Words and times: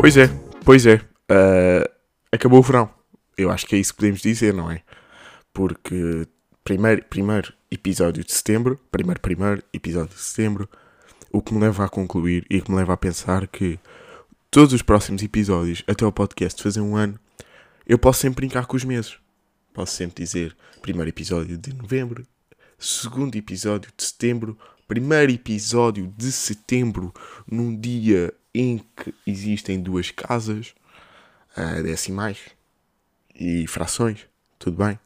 Pois 0.00 0.16
é, 0.16 0.28
pois 0.64 0.86
é. 0.86 0.94
Uh, 1.30 1.86
acabou 2.32 2.60
o 2.60 2.62
verão. 2.62 2.88
Eu 3.36 3.50
acho 3.50 3.66
que 3.66 3.76
é 3.76 3.78
isso 3.78 3.92
que 3.92 3.98
podemos 3.98 4.22
dizer, 4.22 4.54
não 4.54 4.70
é? 4.70 4.82
Porque 5.52 6.26
primeiro, 6.64 7.04
primeiro 7.04 7.52
episódio 7.70 8.24
de 8.24 8.32
setembro, 8.32 8.80
primeiro, 8.90 9.20
primeiro 9.20 9.62
episódio 9.74 10.14
de 10.14 10.22
setembro, 10.22 10.66
o 11.30 11.42
que 11.42 11.52
me 11.52 11.60
leva 11.60 11.84
a 11.84 11.88
concluir 11.90 12.46
e 12.48 12.62
que 12.62 12.70
me 12.70 12.78
leva 12.78 12.94
a 12.94 12.96
pensar 12.96 13.46
que 13.46 13.78
todos 14.50 14.72
os 14.72 14.80
próximos 14.80 15.22
episódios, 15.22 15.84
até 15.86 16.06
o 16.06 16.10
podcast 16.10 16.62
fazer 16.62 16.80
um 16.80 16.96
ano, 16.96 17.20
eu 17.86 17.98
posso 17.98 18.20
sempre 18.20 18.46
brincar 18.46 18.64
com 18.64 18.78
os 18.78 18.84
meses. 18.84 19.18
Posso 19.74 19.94
sempre 19.94 20.24
dizer 20.24 20.56
primeiro 20.80 21.10
episódio 21.10 21.58
de 21.58 21.74
novembro, 21.74 22.26
segundo 22.78 23.36
episódio 23.36 23.92
de 23.94 24.02
setembro, 24.02 24.56
primeiro 24.88 25.30
episódio 25.30 26.10
de 26.16 26.32
setembro, 26.32 27.12
num 27.46 27.78
dia 27.78 28.32
em 28.54 28.78
que 28.96 29.14
existem 29.26 29.80
duas 29.80 30.10
casas, 30.10 30.74
uh, 31.56 31.82
decimais 31.82 32.38
e 33.34 33.66
frações, 33.66 34.26
tudo 34.58 34.84
bem. 34.84 34.98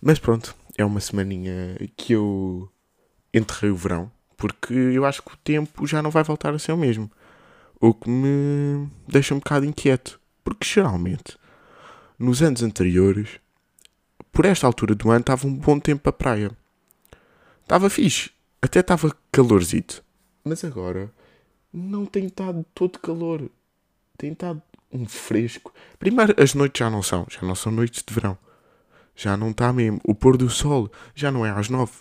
Mas 0.00 0.18
pronto, 0.18 0.54
é 0.76 0.84
uma 0.84 1.00
semaninha 1.00 1.76
que 1.96 2.12
eu 2.12 2.70
enterrei 3.32 3.70
o 3.70 3.76
verão, 3.76 4.10
porque 4.36 4.74
eu 4.74 5.04
acho 5.04 5.22
que 5.22 5.34
o 5.34 5.38
tempo 5.38 5.86
já 5.86 6.02
não 6.02 6.10
vai 6.10 6.22
voltar 6.22 6.54
a 6.54 6.58
ser 6.58 6.72
o 6.72 6.76
mesmo. 6.76 7.10
O 7.80 7.92
que 7.92 8.08
me 8.08 8.88
deixa 9.08 9.34
um 9.34 9.38
bocado 9.38 9.66
inquieto, 9.66 10.20
porque 10.42 10.66
geralmente, 10.66 11.36
nos 12.18 12.42
anos 12.42 12.62
anteriores, 12.62 13.40
por 14.32 14.44
esta 14.44 14.66
altura 14.66 14.94
do 14.94 15.10
ano, 15.10 15.20
estava 15.20 15.46
um 15.46 15.54
bom 15.54 15.78
tempo 15.78 16.02
para 16.02 16.12
praia. 16.12 16.50
Estava 17.62 17.90
fixe, 17.90 18.30
até 18.60 18.80
estava 18.80 19.14
calorzito. 19.30 20.02
Mas 20.44 20.64
agora 20.64 21.12
não 21.74 22.06
tem 22.06 22.26
estado 22.26 22.64
todo 22.72 23.00
calor. 23.00 23.50
Tem 24.16 24.32
estado 24.32 24.62
um 24.92 25.06
fresco. 25.06 25.74
Primeiro, 25.98 26.40
as 26.40 26.54
noites 26.54 26.78
já 26.78 26.88
não 26.88 27.02
são. 27.02 27.26
Já 27.28 27.42
não 27.42 27.56
são 27.56 27.72
noites 27.72 28.02
de 28.06 28.14
verão. 28.14 28.38
Já 29.16 29.36
não 29.36 29.50
está 29.50 29.72
mesmo. 29.72 30.00
O 30.04 30.14
pôr 30.14 30.36
do 30.36 30.48
sol 30.48 30.90
já 31.14 31.32
não 31.32 31.44
é 31.44 31.50
às 31.50 31.68
nove. 31.68 31.92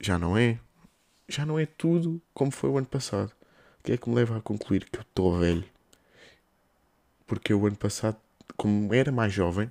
Já 0.00 0.18
não 0.18 0.36
é. 0.36 0.58
Já 1.28 1.44
não 1.44 1.58
é 1.58 1.66
tudo 1.66 2.20
como 2.32 2.50
foi 2.50 2.70
o 2.70 2.78
ano 2.78 2.86
passado. 2.86 3.32
O 3.78 3.82
que 3.84 3.92
é 3.92 3.96
que 3.98 4.08
me 4.08 4.14
leva 4.14 4.38
a 4.38 4.40
concluir 4.40 4.88
que 4.90 4.98
eu 4.98 5.02
estou 5.02 5.38
velho? 5.38 5.64
Porque 7.26 7.52
o 7.52 7.66
ano 7.66 7.76
passado, 7.76 8.16
como 8.56 8.92
era 8.92 9.12
mais 9.12 9.32
jovem, 9.32 9.70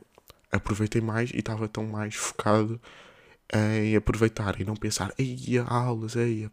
aproveitei 0.52 1.02
mais 1.02 1.32
e 1.32 1.38
estava 1.38 1.68
tão 1.68 1.86
mais 1.86 2.16
focado 2.16 2.80
em 3.52 3.96
aproveitar 3.96 4.62
e 4.62 4.64
não 4.64 4.76
pensar, 4.76 5.14
ei, 5.18 5.58
aulas, 5.68 6.16
ei, 6.16 6.50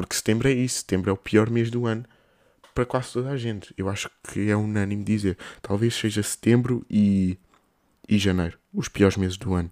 porque 0.00 0.16
setembro 0.16 0.48
é 0.48 0.52
isso, 0.52 0.78
setembro 0.78 1.10
é 1.10 1.12
o 1.12 1.16
pior 1.16 1.50
mês 1.50 1.70
do 1.70 1.86
ano 1.86 2.06
para 2.74 2.86
quase 2.86 3.12
toda 3.12 3.28
a 3.28 3.36
gente. 3.36 3.74
Eu 3.76 3.90
acho 3.90 4.10
que 4.24 4.48
é 4.48 4.56
unânime 4.56 5.04
dizer. 5.04 5.36
Talvez 5.60 5.94
seja 5.94 6.22
setembro 6.22 6.84
e, 6.88 7.36
e 8.08 8.18
janeiro, 8.18 8.58
os 8.72 8.88
piores 8.88 9.18
meses 9.18 9.36
do 9.36 9.52
ano. 9.52 9.70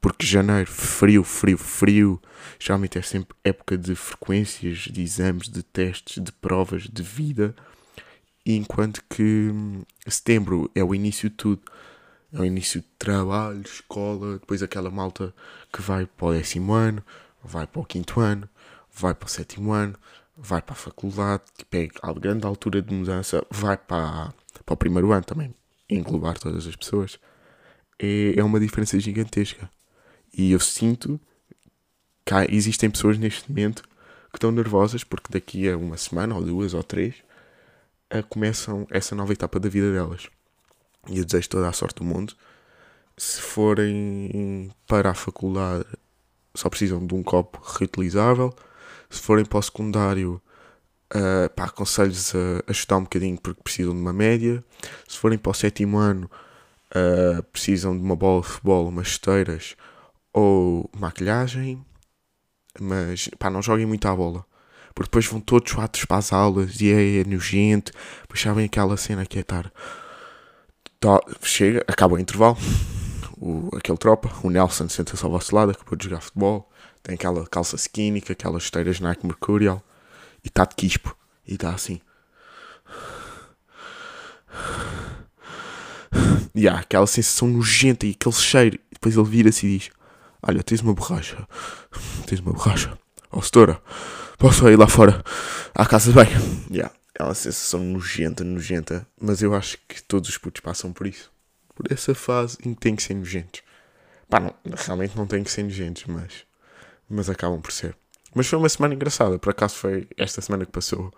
Porque 0.00 0.24
janeiro, 0.24 0.70
frio, 0.70 1.22
frio, 1.22 1.58
frio, 1.58 2.22
geralmente 2.58 2.96
é 2.96 3.02
sempre 3.02 3.36
época 3.44 3.76
de 3.76 3.94
frequências, 3.94 4.78
de 4.78 5.02
exames, 5.02 5.48
de 5.48 5.62
testes, 5.62 6.22
de 6.22 6.32
provas, 6.32 6.84
de 6.84 7.02
vida. 7.02 7.54
Enquanto 8.46 9.04
que 9.10 9.50
hum, 9.52 9.82
setembro 10.08 10.70
é 10.74 10.82
o 10.82 10.94
início 10.94 11.28
de 11.28 11.36
tudo. 11.36 11.60
É 12.32 12.40
o 12.40 12.44
início 12.44 12.80
de 12.80 12.86
trabalho, 12.98 13.60
escola, 13.60 14.38
depois 14.38 14.62
aquela 14.62 14.90
malta 14.90 15.34
que 15.70 15.82
vai 15.82 16.06
para 16.06 16.26
o 16.28 16.32
décimo 16.32 16.72
ano, 16.72 17.04
vai 17.42 17.66
para 17.66 17.80
o 17.80 17.84
quinto 17.84 18.20
ano, 18.20 18.48
vai 19.00 19.14
para 19.14 19.26
o 19.26 19.30
sétimo 19.30 19.72
ano, 19.72 19.96
vai 20.36 20.60
para 20.60 20.74
a 20.74 20.76
faculdade, 20.76 21.42
pega 21.68 21.94
a 22.02 22.12
grande 22.12 22.46
altura 22.46 22.82
de 22.82 22.92
mudança, 22.94 23.44
vai 23.50 23.76
para, 23.76 24.32
para 24.64 24.74
o 24.74 24.76
primeiro 24.76 25.12
ano 25.12 25.24
também, 25.24 25.54
englobar 25.88 26.38
todas 26.38 26.66
as 26.66 26.76
pessoas, 26.76 27.18
é, 27.98 28.38
é 28.38 28.44
uma 28.44 28.60
diferença 28.60 28.98
gigantesca. 29.00 29.70
E 30.32 30.52
eu 30.52 30.60
sinto 30.60 31.20
que 32.24 32.34
há, 32.34 32.44
existem 32.44 32.90
pessoas 32.90 33.18
neste 33.18 33.48
momento 33.50 33.82
que 34.30 34.36
estão 34.36 34.52
nervosas 34.52 35.02
porque 35.02 35.32
daqui 35.32 35.68
a 35.68 35.76
uma 35.76 35.96
semana, 35.96 36.34
ou 36.34 36.42
duas, 36.42 36.74
ou 36.74 36.82
três, 36.82 37.16
a, 38.08 38.22
começam 38.22 38.86
essa 38.90 39.14
nova 39.14 39.32
etapa 39.32 39.58
da 39.58 39.68
vida 39.68 39.92
delas. 39.92 40.28
E 41.08 41.18
eu 41.18 41.24
desejo 41.24 41.48
toda 41.48 41.68
a 41.68 41.72
sorte 41.72 41.96
do 41.96 42.04
mundo. 42.04 42.34
Se 43.16 43.40
forem 43.40 44.70
para 44.86 45.10
a 45.10 45.14
faculdade, 45.14 45.84
só 46.54 46.68
precisam 46.68 47.04
de 47.06 47.14
um 47.14 47.22
copo 47.22 47.60
reutilizável 47.78 48.54
se 49.10 49.20
forem 49.20 49.44
para 49.44 49.58
o 49.58 49.62
secundário, 49.62 50.40
uh, 51.14 51.50
pá, 51.54 51.64
aconselho-vos 51.64 52.34
a, 52.34 52.38
a 52.68 52.72
estudar 52.72 52.98
um 52.98 53.02
bocadinho 53.02 53.38
porque 53.38 53.62
precisam 53.62 53.92
de 53.92 54.00
uma 54.00 54.12
média. 54.12 54.64
Se 55.08 55.18
forem 55.18 55.36
para 55.36 55.50
o 55.50 55.54
sétimo 55.54 55.98
ano, 55.98 56.30
uh, 56.94 57.42
precisam 57.52 57.96
de 57.96 58.02
uma 58.02 58.14
bola 58.14 58.42
de 58.42 58.48
futebol, 58.48 58.88
umas 58.88 59.08
esteiras 59.08 59.76
ou 60.32 60.88
maquilhagem. 60.96 61.84
Mas 62.80 63.28
pá, 63.38 63.50
não 63.50 63.60
joguem 63.60 63.84
muito 63.84 64.06
à 64.06 64.14
bola. 64.14 64.44
Porque 64.94 65.08
depois 65.08 65.26
vão 65.26 65.40
todos 65.40 65.76
atos 65.78 66.04
para 66.04 66.18
as 66.18 66.32
aulas 66.32 66.80
e 66.80 66.92
é, 66.92 67.20
é 67.20 67.24
nojento. 67.24 67.92
Depois 68.22 68.40
sabem 68.40 68.66
aquela 68.66 68.96
cena 68.96 69.26
que 69.26 69.38
é 69.38 69.40
estar. 69.40 69.72
Tá, 71.00 71.18
chega, 71.42 71.84
acaba 71.88 72.14
o 72.14 72.18
intervalo. 72.18 72.56
O, 73.38 73.70
aquele 73.74 73.96
tropa, 73.98 74.30
o 74.44 74.50
Nelson 74.50 74.88
senta-se 74.88 75.24
ao 75.24 75.30
vosso 75.30 75.54
lado, 75.54 75.72
acabou 75.72 75.96
de 75.96 76.04
jogar 76.04 76.20
futebol 76.20 76.70
tem 77.02 77.14
aquela 77.14 77.46
calça 77.46 77.76
skinny, 77.76 78.22
aquelas 78.28 78.64
esteiras 78.64 79.00
Nike 79.00 79.26
Mercurial 79.26 79.82
e 80.44 80.48
está 80.48 80.64
de 80.64 80.74
quispo 80.74 81.16
e 81.46 81.54
está 81.54 81.70
assim. 81.70 82.00
E 86.54 86.68
há 86.68 86.78
aquela 86.78 87.06
sensação 87.06 87.48
nojenta 87.48 88.06
e 88.06 88.10
aquele 88.10 88.34
cheiro. 88.34 88.76
E 88.90 88.94
depois 88.94 89.16
ele 89.16 89.28
vira-se 89.28 89.66
e 89.66 89.78
diz: 89.78 89.90
Olha, 90.42 90.62
tens 90.62 90.80
uma 90.80 90.92
borracha. 90.92 91.46
Tens 92.26 92.40
uma 92.40 92.52
borracha. 92.52 92.98
Oh, 93.30 93.40
setora, 93.40 93.80
posso 94.38 94.68
ir 94.68 94.76
lá 94.76 94.88
fora 94.88 95.22
à 95.74 95.86
casa 95.86 96.12
bem? 96.12 96.26
Yeah. 96.70 96.92
É 97.18 97.22
uma 97.22 97.34
sensação 97.34 97.80
nojenta, 97.80 98.42
nojenta. 98.42 99.06
Mas 99.20 99.42
eu 99.42 99.54
acho 99.54 99.78
que 99.86 100.02
todos 100.02 100.28
os 100.28 100.38
putos 100.38 100.60
passam 100.60 100.92
por 100.92 101.06
isso. 101.06 101.30
Por 101.74 101.90
essa 101.90 102.14
fase 102.14 102.58
em 102.64 102.74
que 102.74 102.80
tem 102.80 102.96
que 102.96 103.02
ser 103.02 103.14
nojentos. 103.14 103.62
Pá, 104.28 104.40
não, 104.40 104.54
realmente 104.76 105.16
não 105.16 105.26
tem 105.26 105.42
que 105.42 105.50
ser 105.50 105.62
nojentos, 105.62 106.04
mas 106.06 106.44
mas 107.10 107.28
acabam 107.28 107.60
por 107.60 107.72
ser. 107.72 107.96
Mas 108.34 108.46
foi 108.46 108.58
uma 108.58 108.68
semana 108.68 108.94
engraçada, 108.94 109.38
por 109.38 109.50
acaso 109.50 109.74
foi 109.74 110.06
esta 110.16 110.40
semana 110.40 110.64
que 110.64 110.72
passou. 110.72 111.12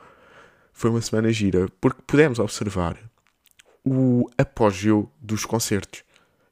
Foi 0.72 0.90
uma 0.90 1.02
semana 1.02 1.30
gira, 1.30 1.68
porque 1.80 2.00
pudemos 2.06 2.38
observar 2.38 2.96
o 3.84 4.28
apogeu 4.38 5.10
dos 5.20 5.44
concertos 5.44 6.02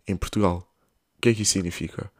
em 0.06 0.16
Portugal. 0.16 0.70
O 1.16 1.22
que 1.22 1.30
é 1.30 1.34
que 1.34 1.42
isso 1.42 1.52
significa? 1.52 2.10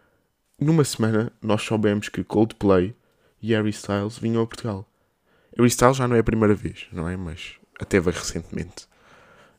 Numa 0.59 0.85
semana 0.85 1.33
nós 1.43 1.63
soubemos 1.63 2.09
que 2.09 2.25
Coldplay 2.25 2.95
e 3.43 3.53
Harry 3.53 3.71
Styles 3.71 4.19
vinham 4.19 4.43
a 4.43 4.47
Portugal. 4.47 4.87
Harry 5.57 5.69
Styles 5.69 5.97
já 5.97 6.09
não 6.09 6.17
é 6.17 6.21
a 6.21 6.25
primeira 6.25 6.55
vez, 6.55 6.87
não 6.93 7.09
é? 7.09 7.17
Mas 7.17 7.55
até 7.79 8.01
veio 8.01 8.17
recentemente. 8.17 8.89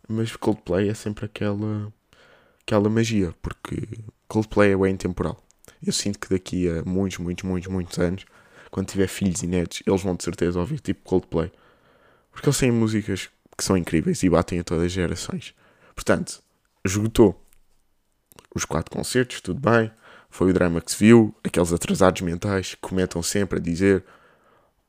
Mas 0.07 0.35
Coldplay 0.35 0.89
é 0.89 0.93
sempre 0.93 1.25
aquela, 1.25 1.93
aquela 2.61 2.89
magia, 2.89 3.33
porque 3.41 3.87
Coldplay 4.27 4.73
é 4.73 4.77
bem 4.77 4.95
temporal. 4.95 5.41
Eu 5.85 5.93
sinto 5.93 6.19
que 6.19 6.29
daqui 6.29 6.69
a 6.69 6.83
muitos, 6.83 7.17
muitos, 7.17 7.43
muitos, 7.43 7.71
muitos 7.71 7.99
anos, 7.99 8.25
quando 8.69 8.87
tiver 8.87 9.07
filhos 9.07 9.41
e 9.43 9.47
netos, 9.47 9.81
eles 9.85 10.01
vão 10.01 10.15
de 10.15 10.23
certeza 10.23 10.59
ouvir 10.59 10.79
tipo 10.79 11.01
Coldplay. 11.03 11.51
Porque 12.31 12.47
eles 12.47 12.57
têm 12.57 12.71
músicas 12.71 13.29
que 13.57 13.63
são 13.63 13.75
incríveis 13.75 14.23
e 14.23 14.29
batem 14.29 14.59
a 14.59 14.63
todas 14.63 14.85
as 14.85 14.91
gerações. 14.91 15.53
Portanto, 15.93 16.41
esgotou 16.85 17.39
os 18.55 18.65
quatro 18.65 18.95
concertos, 18.95 19.41
tudo 19.41 19.59
bem. 19.59 19.91
Foi 20.29 20.49
o 20.49 20.53
drama 20.53 20.79
que 20.79 20.91
se 20.91 20.97
viu. 20.97 21.35
Aqueles 21.43 21.73
atrasados 21.73 22.21
mentais 22.21 22.75
que 22.75 22.81
comentam 22.81 23.21
sempre 23.21 23.59
a 23.59 23.61
dizer: 23.61 24.03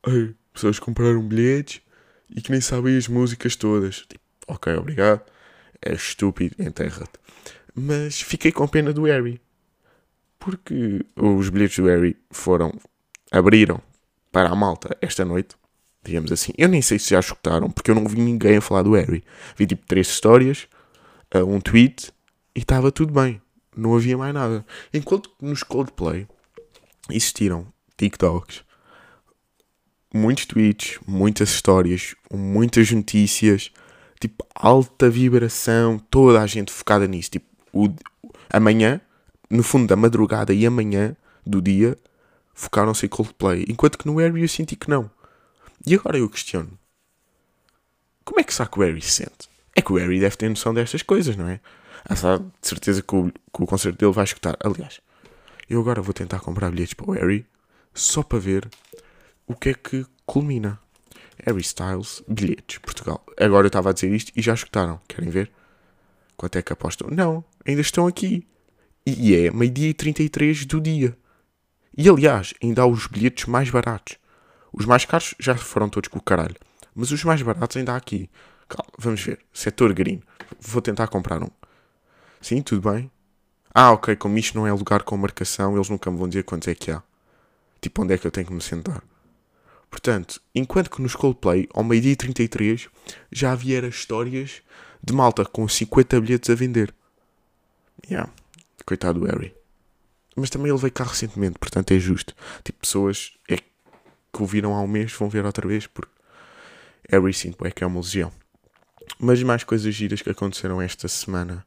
Ei, 0.07 0.33
pessoas 0.53 0.79
compraram 0.79 1.21
bilhetes 1.21 1.81
e 2.29 2.41
que 2.41 2.51
nem 2.51 2.61
sabem 2.61 2.97
as 2.97 3.07
músicas 3.07 3.55
todas. 3.55 4.05
Tipo, 4.07 4.23
ok, 4.47 4.73
obrigado. 4.75 5.21
É 5.81 5.93
estúpido, 5.93 6.55
enterra-te. 6.59 7.19
Mas 7.75 8.21
fiquei 8.21 8.51
com 8.51 8.67
pena 8.67 8.93
do 8.93 9.03
Harry 9.03 9.41
porque 10.43 11.05
os 11.15 11.47
bilhetes 11.47 11.79
do 11.79 11.87
Harry 11.87 12.17
foram, 12.29 12.73
abriram 13.31 13.81
para 14.29 14.49
a 14.49 14.55
malta 14.55 14.95
esta 14.99 15.23
noite, 15.23 15.55
digamos 16.03 16.33
assim. 16.33 16.51
Eu 16.57 16.67
nem 16.67 16.81
sei 16.81 16.99
se 16.99 17.11
já 17.11 17.19
escutaram, 17.21 17.71
porque 17.71 17.89
eu 17.89 17.95
não 17.95 18.05
vi 18.05 18.19
ninguém 18.19 18.57
a 18.57 18.61
falar 18.61 18.83
do 18.83 18.91
Harry. 18.91 19.23
Vi 19.55 19.65
tipo 19.65 19.87
três 19.87 20.07
histórias, 20.07 20.67
uh, 21.33 21.45
um 21.45 21.61
tweet 21.61 22.11
e 22.53 22.59
estava 22.59 22.91
tudo 22.91 23.13
bem. 23.13 23.41
Não 23.75 23.95
havia 23.95 24.17
mais 24.17 24.33
nada. 24.33 24.65
Enquanto 24.93 25.31
nos 25.41 25.63
Coldplay 25.63 26.27
existiram 27.09 27.65
TikToks, 27.95 28.65
muitos 30.13 30.45
tweets, 30.45 30.99
muitas 31.07 31.51
histórias, 31.51 32.15
muitas 32.29 32.91
notícias, 32.91 33.71
tipo 34.19 34.45
alta 34.53 35.09
vibração, 35.09 35.97
toda 35.97 36.41
a 36.41 36.47
gente 36.47 36.69
focada 36.69 37.07
nisso. 37.07 37.31
Tipo, 37.31 37.45
o, 37.71 37.87
amanhã 38.51 38.99
no 39.53 39.63
fundo 39.63 39.87
da 39.87 39.95
madrugada 39.95 40.53
e 40.53 40.65
amanhã 40.65 41.15
do 41.45 41.61
dia, 41.61 41.97
focaram-se 42.53 43.05
em 43.05 43.09
Coldplay. 43.09 43.65
Enquanto 43.69 43.97
que 43.97 44.07
no 44.07 44.17
Harry 44.17 44.41
eu 44.41 44.47
senti 44.47 44.75
que 44.75 44.89
não. 44.89 45.09
E 45.85 45.93
agora 45.93 46.17
eu 46.17 46.27
questiono. 46.27 46.77
Como 48.25 48.39
é 48.39 48.43
que 48.43 48.53
será 48.53 48.67
que 48.67 48.79
o 48.79 48.81
Harry 48.81 49.01
se 49.01 49.11
sente? 49.11 49.49
É 49.75 49.81
que 49.81 49.91
o 49.91 49.97
Harry 49.97 50.19
deve 50.19 50.35
ter 50.35 50.49
noção 50.49 50.73
destas 50.73 51.03
coisas, 51.03 51.35
não 51.35 51.47
é? 51.47 51.59
Ah, 52.05 52.15
sabe, 52.15 52.45
de 52.61 52.67
certeza 52.67 53.01
que 53.01 53.15
o, 53.15 53.31
que 53.31 53.63
o 53.63 53.65
concerto 53.65 53.97
dele 53.97 54.11
vai 54.11 54.23
escutar. 54.23 54.57
Aliás, 54.63 54.99
eu 55.69 55.79
agora 55.79 56.01
vou 56.01 56.13
tentar 56.13 56.39
comprar 56.39 56.71
bilhetes 56.71 56.93
para 56.95 57.09
o 57.09 57.13
Harry 57.13 57.45
só 57.93 58.23
para 58.23 58.39
ver 58.39 58.67
o 59.45 59.55
que 59.55 59.69
é 59.69 59.73
que 59.73 60.05
culmina. 60.25 60.79
Harry 61.45 61.61
Styles, 61.61 62.23
bilhetes, 62.27 62.79
Portugal. 62.79 63.23
Agora 63.39 63.65
eu 63.65 63.67
estava 63.67 63.89
a 63.89 63.93
dizer 63.93 64.11
isto 64.13 64.31
e 64.35 64.41
já 64.41 64.53
escutaram. 64.53 64.99
Querem 65.07 65.29
ver? 65.29 65.51
Quanto 66.35 66.57
é 66.57 66.61
que 66.61 66.73
apostam? 66.73 67.09
Não, 67.11 67.43
ainda 67.65 67.81
estão 67.81 68.07
aqui. 68.07 68.47
E 69.05 69.35
é 69.35 69.51
meio-dia 69.51 69.89
e 69.89 69.93
33 69.93 70.65
do 70.65 70.79
dia. 70.79 71.17
E 71.97 72.07
aliás, 72.07 72.53
ainda 72.63 72.81
há 72.81 72.87
os 72.87 73.05
bilhetes 73.05 73.45
mais 73.45 73.69
baratos. 73.69 74.17
Os 74.71 74.85
mais 74.85 75.05
caros 75.05 75.35
já 75.39 75.55
foram 75.55 75.89
todos 75.89 76.07
com 76.07 76.19
o 76.19 76.21
caralho. 76.21 76.55
Mas 76.95 77.11
os 77.11 77.23
mais 77.23 77.41
baratos 77.41 77.77
ainda 77.77 77.93
há 77.93 77.97
aqui. 77.97 78.29
Calma, 78.67 78.91
vamos 78.97 79.21
ver. 79.21 79.39
Setor 79.53 79.93
green. 79.93 80.21
Vou 80.59 80.81
tentar 80.81 81.07
comprar 81.07 81.43
um. 81.43 81.49
Sim, 82.41 82.61
tudo 82.61 82.89
bem. 82.89 83.11
Ah, 83.73 83.91
ok, 83.91 84.15
como 84.15 84.37
isto 84.37 84.57
não 84.57 84.67
é 84.67 84.71
lugar 84.71 85.03
com 85.03 85.17
marcação, 85.17 85.75
eles 85.75 85.89
nunca 85.89 86.09
me 86.09 86.17
vão 86.17 86.27
dizer 86.27 86.43
quantos 86.43 86.67
é 86.67 86.75
que 86.75 86.91
há. 86.91 87.01
Tipo, 87.81 88.03
onde 88.03 88.13
é 88.13 88.17
que 88.17 88.25
eu 88.25 88.31
tenho 88.31 88.47
que 88.47 88.53
me 88.53 88.61
sentar. 88.61 89.03
Portanto, 89.89 90.41
enquanto 90.55 90.89
que 90.89 91.01
nos 91.01 91.15
Coldplay, 91.15 91.67
ao 91.73 91.83
meio-dia 91.83 92.15
33, 92.15 92.87
já 93.31 93.51
havia 93.51 93.85
histórias 93.87 94.61
de 95.03 95.13
malta 95.13 95.45
com 95.45 95.67
50 95.67 96.21
bilhetes 96.21 96.49
a 96.49 96.55
vender. 96.55 96.93
Yeah. 98.09 98.31
Coitado 98.85 99.19
do 99.19 99.25
Harry. 99.25 99.53
Mas 100.35 100.49
também 100.49 100.69
ele 100.69 100.79
veio 100.79 100.91
cá 100.91 101.03
recentemente, 101.03 101.59
portanto 101.59 101.91
é 101.91 101.99
justo. 101.99 102.35
Tipo, 102.63 102.79
pessoas 102.79 103.33
é, 103.49 103.57
que 103.57 104.41
o 104.41 104.45
viram 104.45 104.73
há 104.73 104.81
um 104.81 104.87
mês 104.87 105.11
vão 105.13 105.29
ver 105.29 105.45
outra 105.45 105.67
vez, 105.67 105.85
porque 105.85 106.11
Harry 107.09 107.33
sim, 107.33 107.53
é 107.63 107.71
que 107.71 107.83
é 107.83 107.87
uma 107.87 107.99
legião. 107.99 108.31
Mas 109.19 109.41
mais 109.43 109.63
coisas 109.63 109.93
giras 109.93 110.21
que 110.21 110.29
aconteceram 110.29 110.81
esta 110.81 111.07
semana. 111.07 111.65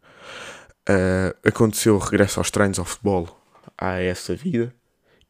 Uh, 0.88 1.48
aconteceu 1.48 1.96
o 1.96 1.98
regresso 1.98 2.38
aos 2.38 2.50
treinos 2.50 2.78
ao 2.78 2.84
futebol 2.84 3.40
a 3.76 4.00
essa 4.00 4.36
vida 4.36 4.72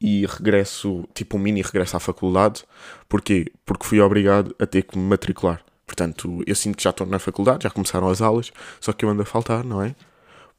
e 0.00 0.26
regresso, 0.26 1.08
tipo 1.14 1.36
um 1.36 1.40
mini 1.40 1.62
regresso 1.62 1.96
à 1.96 2.00
faculdade. 2.00 2.64
Porquê? 3.08 3.52
Porque 3.64 3.86
fui 3.86 4.00
obrigado 4.00 4.54
a 4.58 4.66
ter 4.66 4.82
que 4.82 4.98
me 4.98 5.04
matricular. 5.04 5.64
Portanto, 5.86 6.42
eu 6.46 6.54
sinto 6.54 6.76
que 6.76 6.82
já 6.82 6.90
estou 6.90 7.06
na 7.06 7.18
faculdade, 7.18 7.64
já 7.64 7.70
começaram 7.70 8.08
as 8.08 8.20
aulas, 8.20 8.52
só 8.80 8.92
que 8.92 9.04
eu 9.04 9.08
ando 9.08 9.22
a 9.22 9.24
faltar, 9.24 9.64
não 9.64 9.80
é? 9.80 9.94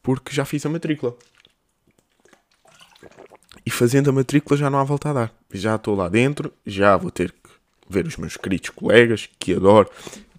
Porque 0.08 0.34
já 0.34 0.46
fiz 0.46 0.66
a 0.66 0.70
matrícula. 0.70 1.18
E 3.66 3.70
fazendo 3.70 4.10
a 4.10 4.14
matrícula 4.14 4.58
já 4.58 4.70
não 4.70 4.80
há 4.80 4.84
volta 4.86 5.10
a 5.10 5.14
dar. 5.14 5.34
Já 5.52 5.76
estou 5.76 5.98
lá 5.98 6.08
dentro, 6.08 6.54
já 6.66 6.96
vou 6.96 7.12
ter 7.12 7.34
que 7.34 7.50
ver 7.90 8.08
os 8.08 8.16
meus 8.16 8.38
queridos 8.38 8.70
colegas, 8.70 9.28
que 9.38 9.54
adoro, 9.54 9.90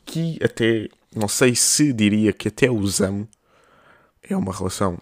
que 0.07 0.39
até, 0.43 0.89
não 1.15 1.29
sei 1.29 1.55
se 1.55 1.93
diria 1.93 2.33
que 2.33 2.49
até 2.49 2.71
os 2.71 3.03
amo. 3.03 3.29
É 4.23 4.35
uma 4.35 4.55
relação 4.55 4.99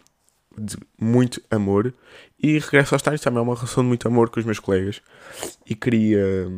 de 0.58 0.76
muito 1.00 1.40
amor. 1.48 1.94
E 2.36 2.58
regresso 2.58 2.96
aos 2.96 3.02
estádio 3.02 3.20
também 3.20 3.38
é 3.38 3.42
uma 3.42 3.54
relação 3.54 3.84
de 3.84 3.88
muito 3.88 4.08
amor 4.08 4.30
com 4.30 4.40
os 4.40 4.46
meus 4.46 4.58
colegas. 4.58 5.00
E 5.64 5.76
queria. 5.76 6.50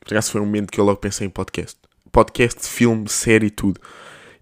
Por 0.00 0.12
acaso 0.12 0.32
foi 0.32 0.42
um 0.42 0.44
momento 0.44 0.70
que 0.70 0.78
eu 0.78 0.84
logo 0.84 1.00
pensei 1.00 1.26
em 1.26 1.30
podcast. 1.30 1.78
Podcast, 2.12 2.68
filme, 2.68 3.08
série, 3.08 3.48
tudo. 3.48 3.80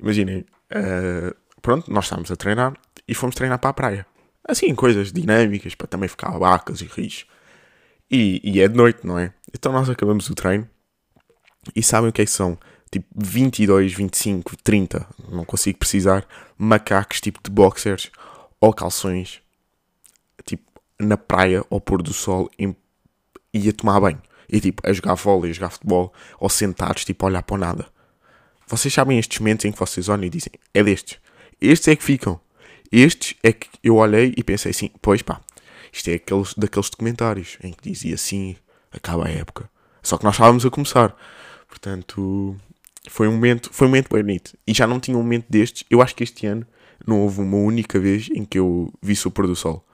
Imaginem. 0.01 0.45
Uh, 0.73 1.33
pronto, 1.63 1.89
nós 1.89 2.07
estávamos 2.07 2.33
a 2.33 2.35
treinar 2.35 2.77
e 3.07 3.15
fomos 3.15 3.35
treinar 3.35 3.59
para 3.59 3.71
a 3.71 3.75
praia. 3.75 4.07
Assim, 4.47 4.75
coisas 4.75 5.13
dinâmicas 5.13 5.75
para 5.75 5.87
também 5.87 6.09
ficar 6.09 6.31
vacas 6.39 6.81
e 6.81 6.85
rios. 6.85 7.27
E, 8.11 8.41
e 8.45 8.61
é 8.61 8.69
de 8.69 8.77
noite, 8.77 9.05
não 9.05 9.19
é? 9.19 9.33
Então 9.53 9.73
nós 9.73 9.91
acabamos 9.91 10.31
o 10.31 10.35
treino 10.35 10.69
e 11.75 11.83
sabem 11.83 12.11
o 12.11 12.13
que 12.13 12.23
é 12.23 12.25
que 12.25 12.31
são? 12.31 12.57
Tipo 12.91 13.07
22, 13.17 13.93
25, 13.93 14.57
30, 14.63 15.07
não 15.29 15.45
consigo 15.45 15.79
precisar, 15.79 16.27
macacos 16.57 17.21
tipo 17.21 17.41
de 17.43 17.51
boxers 17.51 18.11
ou 18.61 18.73
calções, 18.73 19.43
tipo, 20.45 20.65
na 20.99 21.17
praia 21.17 21.65
ao 21.69 21.81
pôr 21.81 22.01
do 22.01 22.13
sol 22.13 22.49
e 23.53 23.69
a 23.69 23.73
tomar 23.73 24.01
banho. 24.01 24.23
E 24.49 24.61
tipo, 24.61 24.89
a 24.89 24.93
jogar 24.93 25.15
vôlei, 25.15 25.51
a 25.51 25.55
jogar 25.55 25.71
futebol, 25.71 26.13
ou 26.39 26.49
sentados, 26.49 27.05
tipo, 27.05 27.27
a 27.27 27.29
olhar 27.29 27.43
para 27.43 27.59
nada. 27.59 27.87
Vocês 28.69 28.95
sabem 28.95 29.19
estes 29.19 29.39
momentos 29.41 29.65
em 29.65 29.73
que 29.73 29.79
vocês 29.79 30.09
olham 30.09 30.25
e 30.25 30.31
dizem, 30.31 30.53
é 30.73 30.83
destes. 30.83 31.19
Estes 31.61 31.89
é 31.89 31.97
que 31.97 32.05
ficam. 32.05 32.41
Estes 32.91 33.35
é 33.43 33.53
que 33.53 33.69
eu 33.83 33.97
olhei 33.97 34.35
e 34.37 34.43
pensei 34.43 34.71
assim, 34.71 34.91
pois 35.01 35.23
pá, 35.23 35.41
isto 35.93 36.09
é 36.09 36.15
aqueles, 36.15 36.55
daqueles 36.55 36.91
documentários 36.91 37.59
em 37.63 37.73
que 37.73 37.91
dizia 37.91 38.15
assim, 38.15 38.57
acaba 38.93 39.27
a 39.27 39.31
época. 39.31 39.69
Só 40.03 40.17
que 40.17 40.25
nós 40.25 40.35
estávamos 40.35 40.65
a 40.65 40.71
começar. 40.71 41.17
Portanto, 41.69 42.57
foi 43.09 43.29
um 43.29 43.33
momento, 43.33 43.71
foi 43.73 43.87
um 43.87 43.91
momento 43.91 44.09
bonito. 44.09 44.57
E 44.67 44.73
já 44.73 44.87
não 44.87 45.01
tinha 45.01 45.17
um 45.17 45.23
momento 45.23 45.47
destes. 45.49 45.85
Eu 45.91 46.01
acho 46.01 46.15
que 46.15 46.23
este 46.23 46.47
ano 46.47 46.67
não 47.07 47.21
houve 47.21 47.41
uma 47.41 47.57
única 47.57 47.99
vez 47.99 48.29
em 48.33 48.45
que 48.45 48.59
eu 48.59 48.93
vi 49.03 49.15
o 49.25 49.31
pôr 49.31 49.47
do 49.47 49.57
sol. 49.57 49.85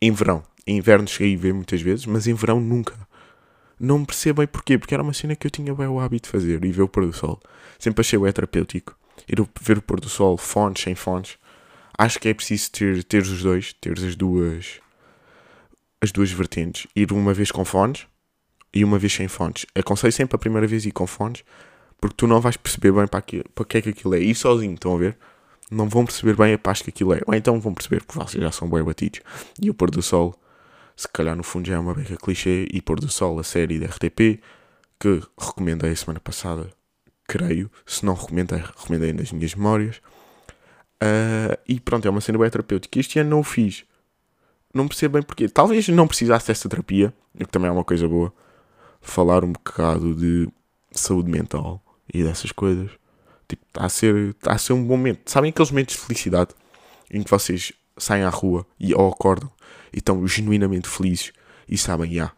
Em 0.00 0.10
verão. 0.10 0.42
Em 0.66 0.78
inverno 0.78 1.06
cheguei 1.06 1.34
a 1.34 1.38
ver 1.38 1.52
muitas 1.52 1.80
vezes, 1.82 2.06
mas 2.06 2.26
em 2.26 2.32
verão 2.32 2.58
nunca. 2.58 2.94
Não 3.78 4.04
percebo 4.04 4.40
bem 4.40 4.46
porquê, 4.46 4.78
porque 4.78 4.94
era 4.94 5.02
uma 5.02 5.12
cena 5.12 5.36
que 5.36 5.46
eu 5.46 5.50
tinha 5.50 5.74
bem 5.74 5.86
o 5.86 6.00
hábito 6.00 6.28
de 6.28 6.32
fazer 6.32 6.64
e 6.64 6.72
ver 6.72 6.82
o 6.82 6.88
pôr 6.88 7.06
do 7.06 7.12
sol. 7.12 7.40
Sempre 7.78 8.00
achei 8.00 8.18
o 8.18 8.32
terapêutico. 8.32 8.96
Ir 9.28 9.46
ver 9.60 9.78
o 9.78 9.82
pôr 9.82 10.00
do 10.00 10.08
sol, 10.08 10.38
fones, 10.38 10.80
sem 10.80 10.94
fones. 10.94 11.36
Acho 11.96 12.18
que 12.18 12.28
é 12.28 12.34
preciso 12.34 12.70
ter, 12.72 13.04
ter 13.04 13.22
os 13.22 13.42
dois, 13.42 13.72
ter 13.74 13.92
as 13.92 14.16
duas 14.16 14.80
as 16.00 16.12
duas 16.12 16.30
vertentes. 16.30 16.86
Ir 16.94 17.12
uma 17.12 17.32
vez 17.32 17.50
com 17.50 17.64
fones 17.64 18.06
e 18.72 18.84
uma 18.84 18.98
vez 18.98 19.12
sem 19.12 19.28
fones. 19.28 19.64
Aconselho 19.74 20.12
sempre 20.12 20.36
a 20.36 20.38
primeira 20.38 20.66
vez 20.66 20.84
ir 20.84 20.92
com 20.92 21.06
fones, 21.06 21.42
porque 21.98 22.16
tu 22.16 22.26
não 22.26 22.40
vais 22.40 22.56
perceber 22.56 22.92
bem 22.92 23.06
para, 23.06 23.20
aquilo, 23.20 23.44
para 23.54 23.64
que 23.64 23.78
é 23.78 23.82
que 23.82 23.88
aquilo 23.90 24.14
é. 24.14 24.18
E 24.18 24.34
sozinho, 24.34 24.74
estão 24.74 24.94
a 24.94 24.98
ver? 24.98 25.16
não 25.70 25.88
vão 25.88 26.04
perceber 26.04 26.36
bem 26.36 26.54
a 26.54 26.58
paz 26.58 26.82
que 26.82 26.90
aquilo 26.90 27.14
é. 27.14 27.20
Ou 27.26 27.34
então 27.34 27.60
vão 27.60 27.74
perceber 27.74 28.02
porque 28.04 28.18
vocês 28.18 28.42
já 28.42 28.50
são 28.50 28.68
bem 28.68 28.82
batidos. 28.82 29.20
E 29.60 29.70
o 29.70 29.74
pôr 29.74 29.90
do 29.90 30.02
sol, 30.02 30.40
se 30.96 31.08
calhar 31.08 31.36
no 31.36 31.42
fundo 31.42 31.66
já 31.66 31.74
é 31.74 31.78
uma 31.78 31.94
beca 31.94 32.16
clichê. 32.16 32.66
E 32.72 32.80
pôr 32.80 33.00
do 33.00 33.10
sol, 33.10 33.38
a 33.38 33.42
série 33.44 33.78
da 33.78 33.86
RTP, 33.86 34.40
que 34.98 35.22
recomendei 35.38 35.90
a 35.90 35.96
semana 35.96 36.20
passada, 36.20 36.70
creio. 37.26 37.70
Se 37.86 38.04
não 38.04 38.14
recomendei, 38.14 38.58
recomendei 38.58 39.12
nas 39.12 39.32
minhas 39.32 39.54
memórias. 39.54 40.00
Uh, 41.04 41.58
e 41.68 41.78
pronto, 41.80 42.06
é 42.06 42.10
uma 42.10 42.20
cena 42.20 42.38
bem 42.38 42.48
terapêutica. 42.48 42.98
Este 42.98 43.18
ano 43.18 43.30
não 43.30 43.40
o 43.40 43.44
fiz. 43.44 43.84
Não 44.72 44.88
percebo 44.88 45.14
bem 45.14 45.22
porquê. 45.22 45.48
Talvez 45.48 45.86
não 45.88 46.06
precisasse 46.06 46.46
dessa 46.46 46.68
terapia, 46.68 47.12
que 47.38 47.46
também 47.46 47.68
é 47.68 47.72
uma 47.72 47.84
coisa 47.84 48.08
boa. 48.08 48.32
Falar 49.00 49.44
um 49.44 49.52
bocado 49.52 50.14
de 50.14 50.48
saúde 50.92 51.30
mental 51.30 51.82
e 52.12 52.22
dessas 52.22 52.52
coisas. 52.52 52.90
Tipo, 53.46 53.62
está 53.66 53.84
a 53.84 53.88
ser, 53.88 54.30
está 54.30 54.52
a 54.52 54.58
ser 54.58 54.72
um 54.72 54.82
bom 54.82 54.96
momento. 54.96 55.30
Sabem 55.30 55.50
aqueles 55.50 55.70
momentos 55.70 55.94
de 55.94 56.00
felicidade 56.00 56.50
em 57.10 57.22
que 57.22 57.30
vocês 57.30 57.72
saem 57.96 58.24
à 58.24 58.30
rua 58.30 58.66
e 58.80 58.94
ou 58.94 59.08
acordam 59.08 59.50
e 59.92 59.98
estão 59.98 60.26
genuinamente 60.26 60.88
felizes 60.88 61.32
e 61.68 61.78
sabem, 61.78 62.12
já, 62.12 62.32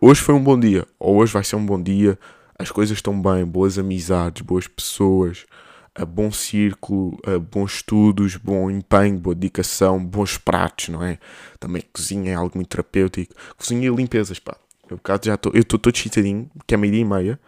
hoje 0.00 0.20
foi 0.20 0.34
um 0.34 0.42
bom 0.42 0.58
dia, 0.58 0.86
ou 0.98 1.16
hoje 1.16 1.32
vai 1.32 1.44
ser 1.44 1.56
um 1.56 1.64
bom 1.64 1.80
dia, 1.80 2.18
as 2.58 2.70
coisas 2.70 2.98
estão 2.98 3.20
bem, 3.20 3.44
boas 3.44 3.78
amizades, 3.78 4.42
boas 4.42 4.66
pessoas, 4.66 5.46
a 5.94 6.04
bom 6.04 6.30
círculo, 6.32 7.18
a 7.24 7.38
bons 7.38 7.76
estudos, 7.76 8.36
bom 8.36 8.70
empenho, 8.70 9.18
boa 9.18 9.34
dedicação, 9.34 10.04
bons 10.04 10.36
pratos, 10.36 10.88
não 10.88 11.02
é? 11.02 11.18
Também 11.60 11.82
cozinha 11.92 12.32
é 12.32 12.34
algo 12.34 12.52
muito 12.56 12.68
terapêutico. 12.68 13.34
Cozinha 13.56 13.86
e 13.86 13.94
limpezas, 13.94 14.38
pá. 14.38 14.56
Eu, 14.90 15.00
já 15.22 15.36
tô, 15.36 15.50
eu 15.50 15.60
estou 15.60 15.78
todo 15.78 15.94
excitadinho, 15.94 16.50
que 16.66 16.74
é 16.74 16.76
meia-dia 16.76 17.00
e 17.00 17.04
meia, 17.04 17.40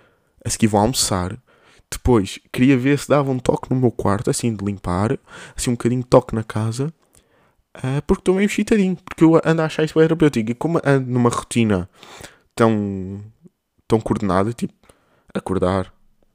a 0.45 0.49
seguir 0.49 0.69
vou 0.69 0.81
almoçar, 0.81 1.37
depois, 1.91 2.39
queria 2.53 2.77
ver 2.77 2.99
se 2.99 3.09
dava 3.09 3.31
um 3.31 3.39
toque 3.39 3.71
no 3.73 3.81
meu 3.81 3.91
quarto, 3.91 4.29
assim, 4.31 4.55
de 4.55 4.65
limpar, 4.65 5.19
assim, 5.57 5.71
um 5.71 5.75
bocadinho 5.75 6.03
de 6.03 6.09
toque 6.09 6.35
na 6.35 6.43
casa, 6.43 6.93
uh, 7.79 8.03
porque 8.07 8.21
estou 8.21 8.35
meio 8.35 8.47
excitadinho, 8.47 8.97
porque 8.97 9.25
eu 9.25 9.41
ando 9.45 9.63
a 9.63 9.67
achar 9.67 9.85
isso 9.85 9.95
bem 9.95 10.05
terapêutico. 10.05 10.51
E 10.51 10.55
como 10.55 10.81
ando 10.85 11.11
numa 11.11 11.31
rotina 11.31 11.89
tão, 12.55 13.23
tão 13.87 14.01
coordenada, 14.01 14.53
tipo, 14.53 14.75
acordar, 15.33 15.93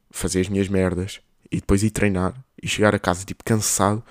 fazer 0.10 0.41
as 0.41 0.50
minhas 0.50 0.70
merdas, 0.70 1.22
e 1.51 1.58
depois 1.58 1.84
ir 1.84 1.91
treinar, 1.91 2.34
e 2.62 2.67
chegar 2.67 2.96
a 2.96 3.00
casa, 3.00 3.25
tipo, 3.25 3.43
cansado. 3.43 4.03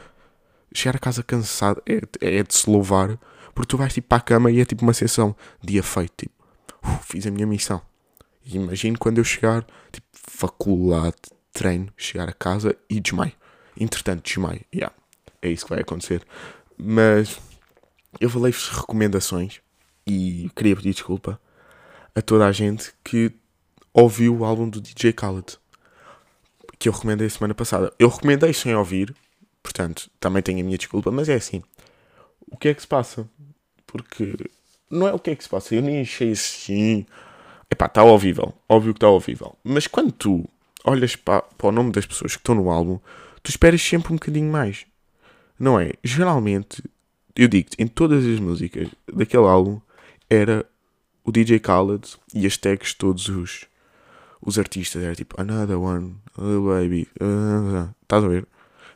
Chegar 0.73 0.97
a 0.97 0.99
casa 0.99 1.23
cansado 1.23 1.83
é, 1.87 2.01
é 2.21 2.43
de 2.43 2.55
se 2.55 2.69
louvar, 2.69 3.19
porque 3.55 3.69
tu 3.69 3.77
vais, 3.77 3.93
tipo, 3.93 4.09
para 4.09 4.19
a 4.19 4.21
cama 4.21 4.51
e 4.51 4.61
é, 4.61 4.65
tipo, 4.65 4.83
uma 4.83 4.93
sessão, 4.93 5.35
dia 5.63 5.83
feito, 5.83 6.13
tipo, 6.17 6.35
uh, 6.85 6.99
fiz 7.03 7.27
a 7.27 7.31
minha 7.31 7.47
missão. 7.47 7.81
Imagino 8.45 8.99
quando 8.99 9.19
eu 9.19 9.25
chegar, 9.25 9.65
tipo, 9.91 10.07
faculdade, 10.13 11.17
treino, 11.53 11.93
chegar 11.97 12.29
a 12.29 12.33
casa 12.33 12.77
e 12.89 13.01
desmaio. 13.01 13.33
Entretanto, 13.79 14.25
desmaio. 14.25 14.61
Yeah, 14.75 14.95
é 15.41 15.49
isso 15.49 15.65
que 15.65 15.71
vai 15.71 15.81
acontecer. 15.81 16.23
Mas 16.77 17.41
eu 18.21 18.31
ler 18.41 18.53
recomendações 18.53 19.61
e 20.07 20.51
queria 20.57 20.75
pedir 20.75 20.93
desculpa 20.93 21.41
a 22.15 22.23
toda 22.23 22.47
a 22.47 22.53
gente 22.53 22.93
que 23.05 23.33
ouviu 23.93 24.37
o 24.37 24.45
álbum 24.45 24.69
do 24.69 24.81
DJ 24.81 25.13
Khaled 25.13 25.59
que 26.81 26.89
eu 26.89 26.93
recomendei 26.93 27.31
semana 27.31 27.55
passada. 27.55 27.93
Eu 27.97 28.09
recomendei 28.09 28.53
sem 28.53 28.75
ouvir, 28.75 29.15
portanto, 29.63 30.11
também 30.19 30.43
tenho 30.43 30.61
a 30.61 30.65
minha 30.65 30.79
desculpa, 30.79 31.13
mas 31.13 31.29
é 31.29 31.35
assim. 31.35 31.63
O 32.51 32.57
que 32.57 32.69
é 32.69 32.75
que 32.75 32.81
se 32.81 32.89
passa? 32.89 33.29
Porque 33.87 34.35
não 34.91 35.07
é 35.07 35.13
o 35.13 35.19
que 35.19 35.31
é 35.31 35.37
que 35.37 35.45
se 35.45 35.49
passa, 35.49 35.77
eu 35.77 35.83
nem 35.83 36.01
achei 36.01 36.33
assim 36.33 37.07
Epá, 37.71 37.87
está 37.87 38.03
horrível. 38.03 38.53
Óbvio 38.69 38.93
que 38.93 38.99
está 38.99 39.09
horrível. 39.09 39.57
Mas 39.63 39.87
quando 39.87 40.11
tu 40.11 40.49
olhas 40.85 41.15
para, 41.15 41.43
para 41.43 41.69
o 41.69 41.73
nome 41.73 41.93
das 41.93 42.05
pessoas 42.05 42.33
que 42.33 42.41
estão 42.41 42.55
no 42.55 42.69
álbum, 42.69 42.99
tu 43.43 43.51
esperas 43.51 43.81
sempre 43.81 44.13
um 44.13 44.17
bocadinho 44.17 44.51
mais. 44.51 44.87
Não 45.59 45.79
é? 45.79 45.93
Geralmente, 46.03 46.83
eu 47.37 47.47
digo 47.47 47.69
em 47.79 47.87
todas 47.87 48.27
as 48.27 48.41
músicas 48.41 48.89
daquele 49.13 49.47
álbum, 49.47 49.81
era 50.29 50.67
o 51.23 51.31
DJ 51.31 51.59
Khaled 51.59 52.17
e 52.35 52.47
as 52.47 52.57
tags 52.57 52.95
todos 52.95 53.29
os, 53.29 53.67
os 54.41 54.59
artistas. 54.59 55.03
Era 55.03 55.15
tipo, 55.15 55.41
Another 55.41 55.79
One, 55.79 56.17
Little 56.39 56.63
Baby, 56.63 57.09
estás 58.03 58.25
a 58.25 58.29
ver? 58.29 58.47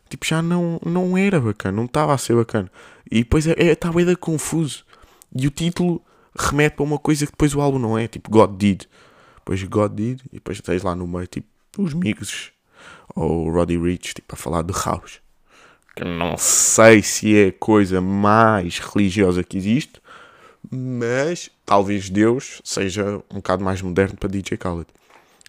Tipo, 0.08 0.26
já 0.26 0.42
não, 0.42 0.80
não 0.84 1.16
era 1.16 1.40
bacana, 1.40 1.76
não 1.76 1.86
estava 1.86 2.14
a 2.14 2.18
ser 2.18 2.36
bacana. 2.36 2.70
E 3.10 3.18
depois 3.18 3.46
estava 3.46 4.00
é, 4.00 4.12
é, 4.12 4.16
confuso. 4.16 4.84
E 5.34 5.46
o 5.46 5.50
título 5.50 6.02
remete 6.36 6.76
para 6.76 6.84
uma 6.84 6.98
coisa 6.98 7.26
que 7.26 7.32
depois 7.32 7.54
o 7.54 7.60
álbum 7.60 7.78
não 7.78 7.98
é, 7.98 8.06
tipo 8.06 8.30
God 8.30 8.56
Did. 8.56 8.84
Depois 9.36 9.62
God 9.64 9.92
Did, 9.92 10.20
e 10.32 10.34
depois 10.34 10.60
tens 10.60 10.82
lá 10.82 10.94
no 10.94 11.06
meio, 11.06 11.26
tipo, 11.26 11.48
os 11.78 11.92
mixes, 11.92 12.52
ou 13.14 13.50
Roddy 13.50 13.76
Rich, 13.76 14.14
tipo, 14.14 14.34
a 14.34 14.36
falar 14.36 14.62
de 14.62 14.72
house. 14.72 15.20
Que 15.94 16.04
não 16.04 16.36
sei 16.36 17.02
se 17.02 17.36
é 17.36 17.48
a 17.48 17.52
coisa 17.52 18.00
mais 18.00 18.78
religiosa 18.78 19.44
que 19.44 19.56
existe, 19.56 20.00
mas 20.70 21.50
talvez 21.64 22.10
Deus 22.10 22.60
seja 22.64 23.22
um 23.30 23.36
bocado 23.36 23.62
mais 23.62 23.80
moderno 23.80 24.16
para 24.16 24.28
DJ 24.28 24.56
Khaled. 24.56 24.86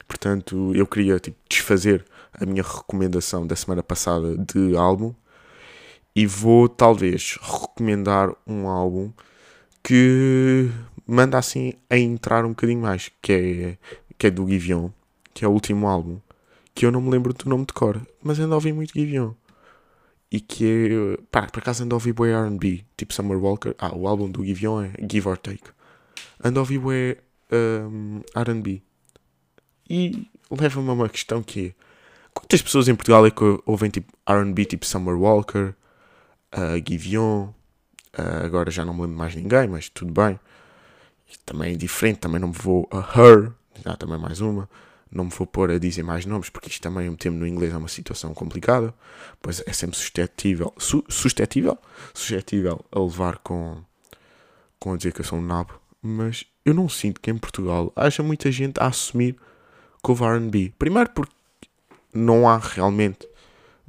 Portanto, 0.07 0.73
eu 0.75 0.85
queria 0.85 1.19
tipo, 1.19 1.37
desfazer 1.49 2.05
a 2.33 2.45
minha 2.45 2.63
recomendação 2.63 3.45
da 3.45 3.55
semana 3.55 3.81
passada 3.81 4.37
de 4.37 4.75
álbum 4.75 5.13
e 6.15 6.25
vou 6.25 6.69
talvez 6.69 7.37
recomendar 7.41 8.33
um 8.47 8.67
álbum 8.67 9.11
que 9.83 10.69
manda 11.05 11.37
assim 11.37 11.73
a 11.89 11.97
entrar 11.97 12.45
um 12.45 12.49
bocadinho 12.49 12.81
mais, 12.81 13.11
que 13.21 13.31
é, 13.33 13.77
que 14.17 14.27
é 14.27 14.31
do 14.31 14.47
Givion, 14.47 14.89
que 15.33 15.45
é 15.45 15.47
o 15.47 15.51
último 15.51 15.87
álbum, 15.87 16.19
que 16.73 16.85
eu 16.85 16.91
não 16.91 17.01
me 17.01 17.09
lembro 17.09 17.33
do 17.33 17.49
nome 17.49 17.65
de 17.65 17.73
cor, 17.73 18.01
mas 18.23 18.39
ainda 18.39 18.55
ouvi 18.55 18.73
muito 18.73 18.93
Givion. 18.93 19.33
E 20.31 20.39
que 20.39 20.65
é, 20.65 21.23
pá, 21.31 21.47
por 21.47 21.59
acaso 21.59 21.83
ando 21.83 21.95
a 21.95 21.97
ouvir 21.97 22.13
boi 22.13 22.31
R&B, 22.31 22.83
tipo 22.97 23.13
Summer 23.13 23.37
Walker, 23.37 23.75
ah, 23.77 23.95
o 23.95 24.07
álbum 24.07 24.29
do 24.29 24.43
Givion 24.43 24.81
é 24.81 24.91
Give 25.09 25.27
or 25.27 25.37
Take. 25.37 25.63
Ando 26.43 26.59
a 26.59 26.63
ouvir 26.63 26.79
boi 26.79 27.17
um, 27.51 28.21
R&B. 28.35 28.81
E 29.89 30.27
leva-me 30.49 30.89
a 30.89 30.93
uma 30.93 31.09
questão 31.09 31.43
que 31.43 31.67
é, 31.67 31.73
quantas 32.33 32.61
pessoas 32.61 32.87
em 32.87 32.95
Portugal 32.95 33.25
é 33.25 33.31
que 33.31 33.43
ouvem 33.65 33.89
tipo 33.89 34.13
R&B, 34.25 34.65
tipo 34.65 34.85
Summer 34.85 35.15
Walker, 35.15 35.73
uh, 36.53 36.83
Givion, 36.87 37.49
Uh, 38.17 38.45
agora 38.45 38.71
já 38.71 38.85
não 38.85 38.93
me 38.93 39.01
lembro 39.01 39.17
mais 39.17 39.35
ninguém, 39.35 39.67
mas 39.67 39.89
tudo 39.89 40.11
bem. 40.13 40.39
E 41.29 41.37
também 41.45 41.73
é 41.73 41.77
diferente, 41.77 42.19
também 42.19 42.39
não 42.39 42.47
me 42.49 42.53
vou 42.53 42.87
a 42.91 42.99
her, 42.99 43.51
já 43.83 43.95
também 43.95 44.17
mais 44.17 44.39
uma. 44.39 44.69
Não 45.11 45.25
me 45.25 45.31
vou 45.31 45.45
pôr 45.45 45.71
a 45.71 45.77
dizer 45.77 46.03
mais 46.03 46.25
nomes, 46.25 46.49
porque 46.49 46.69
isto 46.69 46.81
também, 46.81 47.09
um 47.09 47.15
termo 47.15 47.37
no 47.37 47.47
inglês, 47.47 47.73
é 47.73 47.77
uma 47.77 47.87
situação 47.87 48.33
complicada. 48.33 48.93
Pois 49.41 49.61
é 49.65 49.73
sempre 49.73 49.97
suscetível, 49.97 50.73
su 50.77 51.03
suscetível, 51.09 51.77
suscetível 52.13 52.83
a 52.91 52.99
levar 52.99 53.37
com, 53.39 53.83
com 54.79 54.93
a 54.93 54.97
dizer 54.97 55.11
que 55.11 55.21
eu 55.21 55.25
sou 55.25 55.39
um 55.39 55.45
nabo. 55.45 55.79
Mas 56.01 56.45
eu 56.63 56.73
não 56.73 56.87
sinto 56.87 57.19
que 57.19 57.31
em 57.31 57.37
Portugal 57.37 57.91
haja 57.95 58.23
muita 58.23 58.51
gente 58.51 58.79
a 58.79 58.87
assumir 58.87 59.35
que 60.05 60.11
houve 60.11 60.23
RB. 60.23 60.73
Primeiro 60.77 61.09
porque 61.09 61.33
não 62.13 62.47
há 62.47 62.57
realmente 62.57 63.27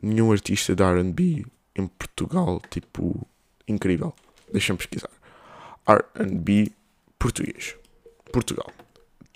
nenhum 0.03 0.33
artista 0.33 0.75
de 0.75 0.83
RB 0.83 1.47
em 1.75 1.87
Portugal, 1.87 2.61
tipo, 2.71 3.27
incrível. 3.69 4.15
Deixa-me 4.51 4.79
pesquisar. 4.79 5.11
RB 5.87 6.73
português. 7.19 7.77
Portugal. 8.33 8.71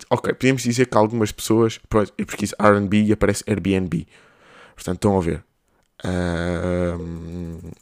Ok, 0.09 0.33
podemos 0.35 0.63
dizer 0.63 0.87
que 0.87 0.97
algumas 0.97 1.31
pessoas. 1.31 1.79
Eu 2.17 2.27
pesquiso 2.27 2.55
RB 2.59 3.03
e 3.03 3.13
aparece 3.13 3.45
Airbnb. 3.47 4.07
Portanto, 4.75 4.97
estão 4.97 5.19
a 5.19 5.21
ver. 5.21 5.45
Uh, 6.03 7.73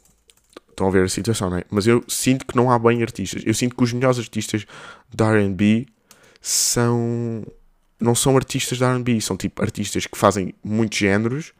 estão 0.69 0.87
a 0.87 0.91
ver 0.91 1.05
a 1.05 1.09
situação, 1.09 1.49
não 1.49 1.57
é? 1.57 1.63
Mas 1.69 1.87
eu 1.87 2.03
sinto 2.07 2.45
que 2.45 2.55
não 2.55 2.69
há 2.69 2.77
bem 2.77 3.01
artistas. 3.01 3.43
Eu 3.45 3.53
sinto 3.53 3.75
que 3.75 3.83
os 3.83 3.93
melhores 3.93 4.19
artistas 4.19 4.65
da 5.13 5.31
RB 5.31 5.87
são. 6.41 7.45
Não 7.99 8.15
são 8.15 8.35
artistas 8.35 8.79
da 8.79 8.95
RB, 8.95 9.19
são 9.21 9.35
tipo 9.35 9.61
artistas 9.61 10.05
que 10.05 10.17
fazem 10.17 10.53
muitos 10.63 10.97
géneros 10.97 11.53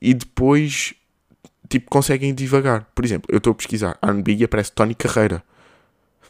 e 0.00 0.14
depois 0.14 0.94
tipo, 1.68 1.90
conseguem 1.90 2.34
divagar. 2.34 2.84
Por 2.94 3.04
exemplo, 3.04 3.28
eu 3.32 3.38
estou 3.38 3.50
a 3.52 3.54
pesquisar 3.54 3.98
RB 4.02 4.34
e 4.34 4.44
aparece 4.44 4.72
Tony 4.72 4.94
Carreira. 4.94 5.42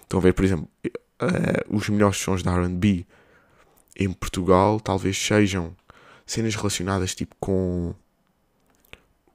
Estão 0.03 0.19
a 0.19 0.23
ver, 0.23 0.33
por 0.33 0.45
exemplo, 0.45 0.69
uh, 0.87 1.77
os 1.77 1.89
melhores 1.89 2.19
sons 2.19 2.43
da 2.43 2.57
RB 2.57 3.07
em 3.97 4.13
Portugal 4.13 4.81
talvez 4.81 5.17
sejam 5.17 5.75
cenas 6.27 6.55
relacionadas 6.55 7.15
tipo 7.15 7.35
com 7.39 7.95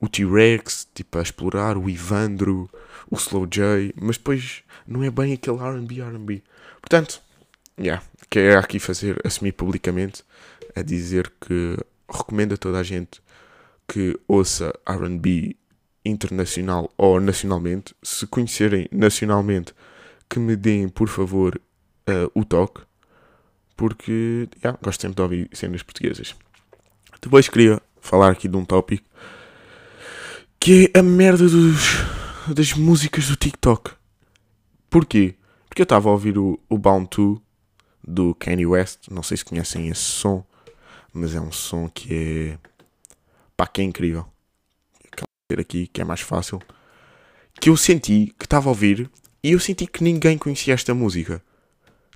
o 0.01 0.07
T-Rex, 0.07 0.87
tipo 0.93 1.17
a 1.17 1.21
explorar 1.21 1.77
o 1.77 1.89
Ivandro, 1.89 2.69
o 3.09 3.15
Slow 3.15 3.45
J, 3.45 3.93
mas 4.01 4.17
depois 4.17 4.63
não 4.87 5.03
é 5.03 5.11
bem 5.11 5.33
aquele 5.33 5.57
RB 5.57 6.01
RB. 6.01 6.43
Portanto, 6.79 7.21
yeah, 7.77 8.03
quero 8.29 8.59
aqui 8.59 8.79
fazer, 8.79 9.19
assumir 9.25 9.53
publicamente, 9.53 10.23
a 10.75 10.81
dizer 10.81 11.31
que 11.41 11.77
recomendo 12.09 12.53
a 12.53 12.57
toda 12.57 12.79
a 12.79 12.83
gente 12.83 13.21
que 13.87 14.19
ouça 14.27 14.73
RB 14.87 15.57
internacional 16.05 16.91
ou 16.97 17.19
nacionalmente, 17.19 17.95
se 18.03 18.27
conhecerem 18.27 18.87
nacionalmente, 18.91 19.73
que 20.29 20.39
me 20.39 20.55
deem, 20.55 20.87
por 20.87 21.07
favor, 21.07 21.59
uh, 22.07 22.31
o 22.39 22.45
toque, 22.45 22.81
porque 23.75 24.47
yeah, 24.63 24.77
gosto 24.81 25.01
sempre 25.01 25.15
de 25.15 25.21
ouvir 25.21 25.49
cenas 25.53 25.81
portuguesas. 25.81 26.35
Depois 27.21 27.49
queria 27.49 27.81
falar 27.99 28.31
aqui 28.31 28.47
de 28.47 28.55
um 28.55 28.63
tópico 28.63 29.07
que 30.59 30.91
é 30.93 30.99
a 30.99 31.03
merda 31.03 31.47
dos, 31.47 31.97
das 32.53 32.73
músicas 32.73 33.27
do 33.27 33.35
TikTok. 33.35 33.91
Porquê? 34.89 35.35
Porque 35.67 35.81
eu 35.81 35.83
estava 35.83 36.09
a 36.09 36.11
ouvir 36.11 36.37
o, 36.37 36.59
o 36.69 36.77
Bound 36.77 37.07
2 37.15 37.39
do 38.09 38.33
Kanye 38.35 38.65
West, 38.65 39.07
não 39.11 39.21
sei 39.21 39.37
se 39.37 39.45
conhecem 39.45 39.87
esse 39.87 40.01
som, 40.01 40.43
mas 41.13 41.35
é 41.35 41.39
um 41.39 41.51
som 41.51 41.87
que 41.87 42.13
é. 42.13 42.57
pá, 43.55 43.67
que 43.67 43.81
é 43.81 43.83
incrível 43.83 44.25
aqui, 45.57 45.87
que 45.87 46.01
é 46.01 46.03
mais 46.03 46.21
fácil, 46.21 46.61
que 47.59 47.69
eu 47.69 47.77
senti 47.77 48.33
que 48.37 48.45
estava 48.45 48.69
a 48.69 48.71
ouvir 48.71 49.09
e 49.43 49.51
eu 49.51 49.59
senti 49.59 49.87
que 49.87 50.03
ninguém 50.03 50.37
conhecia 50.37 50.73
esta 50.73 50.93
música. 50.93 51.41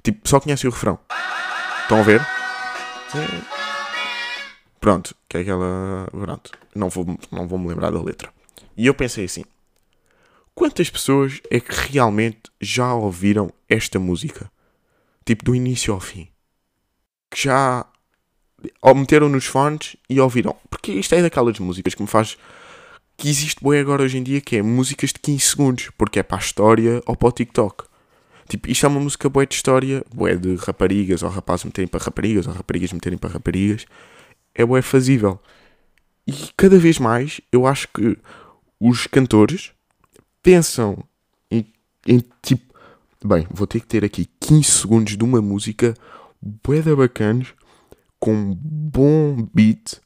Tipo, 0.03 0.27
só 0.27 0.39
conhece 0.39 0.67
o 0.67 0.69
refrão. 0.69 0.99
Estão 1.81 1.99
a 1.99 2.03
ver? 2.03 2.21
Pronto, 4.79 5.15
que 5.27 5.37
é 5.37 5.41
aquela. 5.41 6.07
Pronto, 6.11 6.51
não 6.75 6.89
vou, 6.89 7.17
não 7.31 7.47
vou 7.47 7.57
me 7.57 7.69
lembrar 7.69 7.91
da 7.91 8.01
letra. 8.01 8.31
E 8.75 8.85
eu 8.85 8.93
pensei 8.93 9.25
assim: 9.25 9.43
quantas 10.53 10.89
pessoas 10.89 11.41
é 11.49 11.59
que 11.59 11.73
realmente 11.91 12.41
já 12.59 12.93
ouviram 12.93 13.51
esta 13.69 13.97
música? 13.97 14.51
Tipo, 15.25 15.45
do 15.45 15.55
início 15.55 15.93
ao 15.93 15.99
fim. 15.99 16.27
Que 17.29 17.41
já 17.41 17.85
ou 18.81 18.95
meteram 18.95 19.29
nos 19.29 19.45
fones 19.45 19.95
e 20.09 20.19
ouviram. 20.19 20.55
Porque 20.69 20.91
isto 20.91 21.13
é 21.15 21.21
daquelas 21.21 21.59
músicas 21.59 21.95
que 21.95 22.01
me 22.01 22.07
faz 22.07 22.37
que 23.17 23.29
existe 23.29 23.63
bem 23.63 23.79
agora 23.79 24.03
hoje 24.03 24.17
em 24.17 24.23
dia, 24.23 24.41
que 24.41 24.57
é 24.57 24.61
músicas 24.61 25.11
de 25.11 25.19
15 25.19 25.39
segundos, 25.39 25.89
porque 25.97 26.19
é 26.19 26.23
para 26.23 26.37
a 26.37 26.39
história 26.39 27.01
ou 27.05 27.15
para 27.15 27.29
o 27.29 27.31
TikTok. 27.31 27.85
Tipo, 28.49 28.69
isto 28.69 28.85
é 28.85 28.89
uma 28.89 28.99
música 28.99 29.29
boa 29.29 29.45
de 29.45 29.55
história, 29.55 30.03
boa 30.13 30.35
de 30.35 30.55
raparigas, 30.55 31.23
ou 31.23 31.29
rapazes 31.29 31.65
meterem 31.65 31.87
para 31.87 32.03
raparigas, 32.03 32.47
ou 32.47 32.53
raparigas 32.53 32.91
meterem 32.91 33.17
para 33.17 33.29
raparigas. 33.29 33.85
É 34.53 34.65
boa 34.65 34.81
fazível. 34.81 35.39
E 36.27 36.33
cada 36.57 36.77
vez 36.77 36.99
mais 36.99 37.39
eu 37.51 37.65
acho 37.65 37.87
que 37.87 38.17
os 38.79 39.07
cantores 39.07 39.71
pensam 40.41 41.03
em, 41.49 41.65
em 42.05 42.23
tipo, 42.41 42.72
bem, 43.27 43.47
vou 43.51 43.67
ter 43.67 43.79
que 43.79 43.87
ter 43.87 44.03
aqui 44.03 44.29
15 44.39 44.63
segundos 44.63 45.17
de 45.17 45.23
uma 45.23 45.41
música 45.41 45.93
bué 46.41 46.81
da 46.81 46.95
bacanas, 46.95 47.53
com 48.19 48.33
um 48.33 48.55
bom 48.55 49.47
beat, 49.53 49.99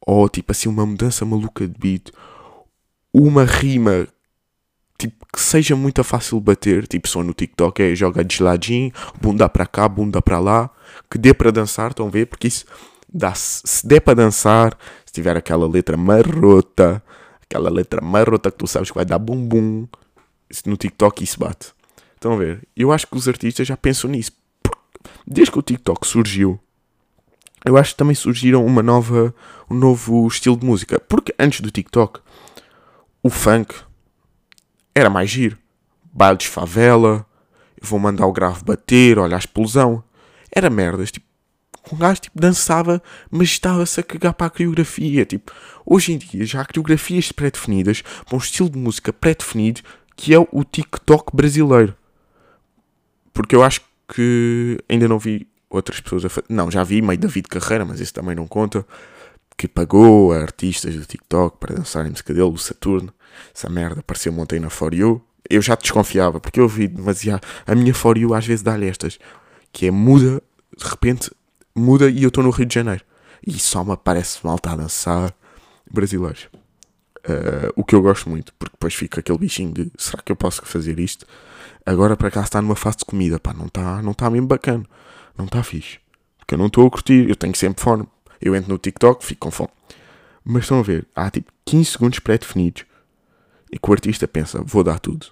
ou 0.00 0.28
tipo 0.28 0.52
assim 0.52 0.68
uma 0.68 0.84
mudança 0.84 1.24
maluca 1.24 1.66
de 1.66 1.78
beat, 1.78 2.10
uma 3.12 3.44
rima 3.44 4.06
tipo, 4.98 5.26
que 5.32 5.40
seja 5.40 5.76
muito 5.76 6.02
fácil 6.02 6.40
bater, 6.40 6.86
tipo 6.86 7.08
só 7.08 7.22
no 7.22 7.34
TikTok 7.34 7.82
é 7.82 7.94
joga 7.94 8.24
de 8.24 8.42
ladinho, 8.42 8.92
bunda 9.20 9.48
para 9.48 9.66
cá, 9.66 9.88
bunda 9.88 10.22
para 10.22 10.38
lá, 10.38 10.70
que 11.10 11.18
dê 11.18 11.34
para 11.34 11.50
dançar, 11.50 11.90
estão 11.90 12.06
a 12.06 12.10
ver? 12.10 12.26
Porque 12.26 12.48
isso 12.48 12.64
dá, 13.12 13.34
se 13.34 13.86
der 13.86 14.00
para 14.00 14.14
dançar, 14.14 14.76
se 15.04 15.12
tiver 15.12 15.36
aquela 15.36 15.68
letra 15.68 15.96
marrota, 15.96 17.02
aquela 17.42 17.70
letra 17.70 18.00
marrota 18.00 18.50
que 18.50 18.58
tu 18.58 18.66
sabes 18.66 18.90
que 18.90 18.96
vai 18.96 19.04
dar 19.04 19.18
bumbum, 19.18 19.86
no 20.66 20.76
TikTok 20.76 21.24
isso 21.24 21.38
bate. 21.38 21.72
Estão 22.24 22.32
a 22.32 22.36
ver? 22.38 22.66
Eu 22.74 22.90
acho 22.90 23.06
que 23.06 23.18
os 23.18 23.28
artistas 23.28 23.68
já 23.68 23.76
pensam 23.76 24.08
nisso. 24.08 24.32
Desde 25.26 25.52
que 25.52 25.58
o 25.58 25.62
TikTok 25.62 26.06
surgiu, 26.06 26.58
eu 27.62 27.76
acho 27.76 27.90
que 27.90 27.98
também 27.98 28.14
surgiram 28.14 28.64
uma 28.64 28.82
nova, 28.82 29.34
um 29.70 29.74
novo 29.74 30.26
estilo 30.26 30.56
de 30.56 30.64
música. 30.64 30.98
Porque 30.98 31.34
antes 31.38 31.60
do 31.60 31.70
TikTok, 31.70 32.20
o 33.22 33.28
funk 33.28 33.74
era 34.94 35.10
mais 35.10 35.28
giro. 35.28 35.58
Baile 36.14 36.38
de 36.38 36.48
favela, 36.48 37.26
vou 37.82 37.98
mandar 37.98 38.26
o 38.26 38.32
grave 38.32 38.64
bater, 38.64 39.18
olha 39.18 39.36
a 39.36 39.38
explosão. 39.38 40.02
Era 40.50 40.70
merdas, 40.70 41.12
tipo, 41.12 41.26
um 41.92 41.98
gajo 41.98 42.22
tipo 42.22 42.40
dançava, 42.40 43.02
mas 43.30 43.48
estava-se 43.48 44.00
a 44.00 44.02
cagar 44.02 44.32
para 44.32 44.46
a 44.46 44.50
coreografia. 44.50 45.26
Tipo, 45.26 45.52
hoje 45.84 46.14
em 46.14 46.16
dia 46.16 46.46
já 46.46 46.62
há 46.62 46.64
coreografias 46.64 47.30
pré-definidas 47.32 48.00
para 48.24 48.34
um 48.34 48.38
estilo 48.38 48.70
de 48.70 48.78
música 48.78 49.12
pré-definido 49.12 49.82
que 50.16 50.32
é 50.32 50.38
o 50.38 50.64
TikTok 50.64 51.36
brasileiro. 51.36 51.94
Porque 53.34 53.54
eu 53.54 53.62
acho 53.62 53.82
que 54.08 54.78
ainda 54.88 55.08
não 55.08 55.18
vi 55.18 55.46
outras 55.68 56.00
pessoas 56.00 56.24
a 56.24 56.28
fazer. 56.28 56.46
Não, 56.48 56.70
já 56.70 56.84
vi 56.84 57.02
meio 57.02 57.18
David 57.18 57.48
Carreira, 57.48 57.84
mas 57.84 58.00
isso 58.00 58.14
também 58.14 58.34
não 58.34 58.46
conta. 58.46 58.86
Que 59.56 59.68
pagou 59.68 60.32
a 60.32 60.38
artistas 60.38 60.94
do 60.94 61.04
TikTok 61.04 61.58
para 61.58 61.74
dançarem 61.74 62.10
música 62.10 62.32
dele, 62.32 62.46
o 62.46 62.56
Saturno. 62.56 63.12
Essa 63.54 63.68
merda 63.68 64.00
apareceu 64.00 64.32
ontem 64.38 64.60
na 64.60 64.70
For 64.70 64.94
You. 64.94 65.20
Eu 65.50 65.60
já 65.60 65.74
desconfiava, 65.74 66.40
porque 66.40 66.60
eu 66.60 66.68
vi 66.68 66.88
demasiado. 66.88 67.42
A 67.66 67.74
minha 67.74 67.92
For 67.92 68.16
You 68.16 68.32
às 68.34 68.46
vezes 68.46 68.62
dá-lhe 68.62 68.88
estas. 68.88 69.18
Que 69.72 69.86
é 69.86 69.90
muda, 69.90 70.40
de 70.76 70.88
repente 70.88 71.30
muda 71.74 72.08
e 72.08 72.22
eu 72.22 72.28
estou 72.28 72.42
no 72.44 72.50
Rio 72.50 72.66
de 72.66 72.74
Janeiro. 72.74 73.04
E 73.46 73.58
só 73.58 73.84
me 73.84 73.92
aparece 73.92 74.38
malta 74.44 74.70
a 74.70 74.76
dançar 74.76 75.34
brasileiros. 75.90 76.48
Uh, 77.26 77.72
o 77.74 77.84
que 77.84 77.94
eu 77.94 78.02
gosto 78.02 78.28
muito, 78.28 78.52
porque 78.58 78.74
depois 78.74 78.94
fica 78.94 79.20
aquele 79.20 79.38
bichinho 79.38 79.72
de 79.72 79.90
será 79.96 80.22
que 80.22 80.30
eu 80.30 80.36
posso 80.36 80.62
fazer 80.64 80.98
isto? 80.98 81.26
Agora 81.86 82.16
para 82.16 82.30
cá 82.30 82.40
está 82.40 82.62
numa 82.62 82.76
fase 82.76 82.98
de 82.98 83.04
comida, 83.04 83.38
pá, 83.38 83.52
não 83.52 83.66
está 83.66 84.00
não 84.00 84.14
tá 84.14 84.30
mesmo 84.30 84.46
bacana, 84.46 84.84
não 85.36 85.44
está 85.44 85.62
fixe. 85.62 85.98
Porque 86.38 86.54
eu 86.54 86.58
não 86.58 86.66
estou 86.66 86.86
a 86.86 86.90
curtir, 86.90 87.28
eu 87.28 87.36
tenho 87.36 87.54
sempre 87.54 87.82
fome. 87.82 88.06
Eu 88.40 88.54
entro 88.54 88.70
no 88.70 88.78
TikTok, 88.78 89.24
fico 89.24 89.40
com 89.46 89.50
fome. 89.50 89.70
Mas 90.44 90.64
estão 90.64 90.78
a 90.78 90.82
ver, 90.82 91.06
há 91.14 91.30
tipo 91.30 91.50
15 91.64 91.90
segundos 91.92 92.18
pré-definidos 92.18 92.84
e 93.72 93.78
que 93.78 93.90
o 93.90 93.92
artista 93.92 94.28
pensa, 94.28 94.62
vou 94.62 94.84
dar 94.84 94.98
tudo. 94.98 95.26